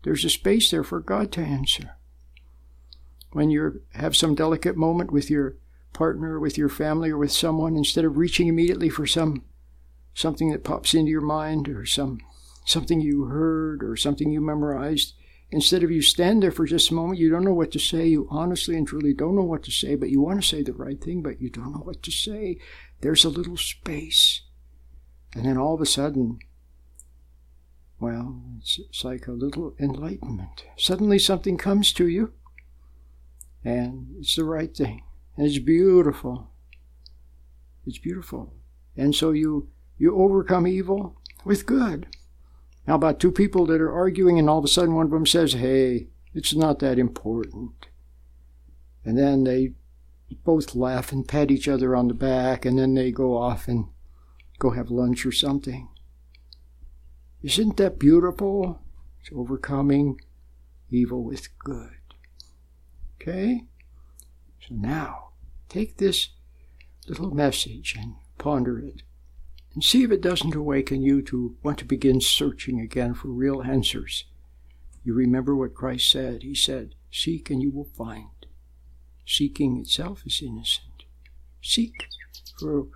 there's 0.03 0.23
a 0.23 0.29
space 0.29 0.69
there 0.69 0.83
for 0.83 0.99
God 0.99 1.31
to 1.33 1.41
answer. 1.41 1.95
When 3.31 3.49
you 3.49 3.81
have 3.93 4.15
some 4.15 4.35
delicate 4.35 4.77
moment 4.77 5.11
with 5.11 5.29
your 5.29 5.55
partner, 5.97 6.39
with 6.39 6.57
your 6.57 6.69
family, 6.69 7.09
or 7.09 7.17
with 7.17 7.31
someone, 7.31 7.75
instead 7.75 8.05
of 8.05 8.17
reaching 8.17 8.47
immediately 8.47 8.89
for 8.89 9.07
some 9.07 9.43
something 10.13 10.51
that 10.51 10.63
pops 10.63 10.93
into 10.93 11.11
your 11.11 11.21
mind 11.21 11.69
or 11.69 11.85
some 11.85 12.19
something 12.65 13.01
you 13.01 13.25
heard 13.25 13.83
or 13.83 13.95
something 13.95 14.31
you 14.31 14.41
memorized, 14.41 15.13
Instead 15.49 15.81
of 15.81 15.91
you 15.91 16.01
stand 16.01 16.43
there 16.43 16.51
for 16.51 16.65
just 16.65 16.91
a 16.91 16.93
moment, 16.93 17.19
you 17.19 17.29
don't 17.29 17.45
know 17.45 17.53
what 17.53 17.71
to 17.71 17.79
say. 17.79 18.05
You 18.07 18.27
honestly 18.29 18.75
and 18.75 18.85
truly 18.85 19.13
don't 19.13 19.35
know 19.35 19.43
what 19.43 19.63
to 19.63 19.71
say, 19.71 19.95
but 19.95 20.09
you 20.09 20.19
want 20.19 20.41
to 20.41 20.47
say 20.47 20.61
the 20.61 20.73
right 20.73 21.01
thing, 21.01 21.21
but 21.21 21.41
you 21.41 21.49
don't 21.49 21.71
know 21.71 21.79
what 21.79 22.03
to 22.03 22.11
say. 22.11 22.59
There's 22.99 23.23
a 23.23 23.29
little 23.29 23.55
space. 23.55 24.41
And 25.33 25.45
then 25.45 25.57
all 25.57 25.73
of 25.73 25.81
a 25.81 25.85
sudden, 25.85 26.39
well, 27.99 28.41
it's, 28.59 28.77
it's 28.77 29.05
like 29.05 29.27
a 29.27 29.31
little 29.31 29.73
enlightenment. 29.79 30.65
Suddenly 30.75 31.19
something 31.19 31.57
comes 31.57 31.93
to 31.93 32.07
you, 32.07 32.33
and 33.63 34.15
it's 34.19 34.35
the 34.35 34.43
right 34.43 34.75
thing. 34.75 35.03
It's 35.37 35.59
beautiful. 35.59 36.49
It's 37.85 37.99
beautiful. 37.99 38.53
And 38.95 39.13
so 39.13 39.31
you, 39.31 39.69
you 39.97 40.15
overcome 40.15 40.65
evil 40.65 41.15
with 41.45 41.65
good. 41.65 42.07
How 42.87 42.95
about 42.95 43.19
two 43.19 43.31
people 43.31 43.65
that 43.67 43.81
are 43.81 43.93
arguing 43.93 44.39
and 44.39 44.49
all 44.49 44.59
of 44.59 44.65
a 44.65 44.67
sudden 44.67 44.95
one 44.95 45.05
of 45.05 45.11
them 45.11 45.25
says, 45.25 45.53
Hey, 45.53 46.07
it's 46.33 46.55
not 46.55 46.79
that 46.79 46.97
important. 46.97 47.87
And 49.05 49.17
then 49.17 49.43
they 49.43 49.73
both 50.43 50.75
laugh 50.75 51.11
and 51.11 51.27
pat 51.27 51.51
each 51.51 51.67
other 51.67 51.95
on 51.95 52.07
the 52.07 52.13
back 52.13 52.65
and 52.65 52.77
then 52.79 52.95
they 52.95 53.11
go 53.11 53.37
off 53.37 53.67
and 53.67 53.87
go 54.57 54.71
have 54.71 54.89
lunch 54.89 55.25
or 55.25 55.31
something. 55.31 55.89
Isn't 57.43 57.77
that 57.77 57.99
beautiful? 57.99 58.81
It's 59.21 59.29
overcoming 59.33 60.19
evil 60.89 61.23
with 61.23 61.47
good. 61.59 61.99
Okay? 63.21 63.65
So 64.67 64.75
now, 64.75 65.26
take 65.69 65.97
this 65.97 66.29
little 67.07 67.31
message 67.31 67.95
and 67.97 68.15
ponder 68.37 68.79
it 68.79 69.03
and 69.73 69.83
see 69.83 70.03
if 70.03 70.11
it 70.11 70.21
doesn't 70.21 70.55
awaken 70.55 71.01
you 71.01 71.21
to 71.21 71.55
want 71.63 71.77
to 71.77 71.85
begin 71.85 72.19
searching 72.19 72.79
again 72.79 73.13
for 73.13 73.27
real 73.27 73.61
answers. 73.61 74.25
You 75.03 75.13
remember 75.13 75.55
what 75.55 75.75
Christ 75.75 76.09
said. 76.09 76.43
He 76.43 76.55
said, 76.55 76.95
Seek 77.11 77.49
and 77.49 77.61
you 77.61 77.71
will 77.71 77.89
find. 77.95 78.29
Seeking 79.25 79.77
itself 79.77 80.23
is 80.25 80.41
innocent. 80.41 81.03
Seek 81.61 82.07
for 82.59 82.87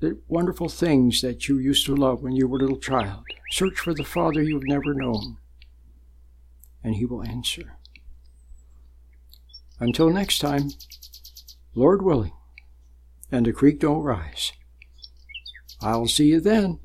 the 0.00 0.18
wonderful 0.28 0.68
things 0.68 1.20
that 1.20 1.48
you 1.48 1.58
used 1.58 1.86
to 1.86 1.94
love 1.94 2.22
when 2.22 2.34
you 2.34 2.48
were 2.48 2.58
a 2.58 2.60
little 2.62 2.78
child. 2.78 3.24
Search 3.50 3.78
for 3.78 3.94
the 3.94 4.04
Father 4.04 4.42
you've 4.42 4.66
never 4.66 4.94
known, 4.94 5.38
and 6.82 6.94
He 6.94 7.04
will 7.04 7.22
answer. 7.22 7.76
Until 9.78 10.10
next 10.10 10.38
time, 10.38 10.70
Lord 11.74 12.02
willing, 12.02 12.32
and 13.30 13.46
the 13.46 13.52
creek 13.52 13.80
don't 13.80 14.02
rise. 14.02 14.52
I'll 15.80 16.06
see 16.06 16.28
you 16.28 16.40
then. 16.40 16.78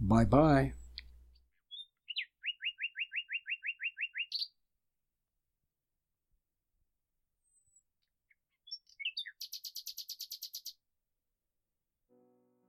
Bye 0.00 0.24
bye. 0.24 0.72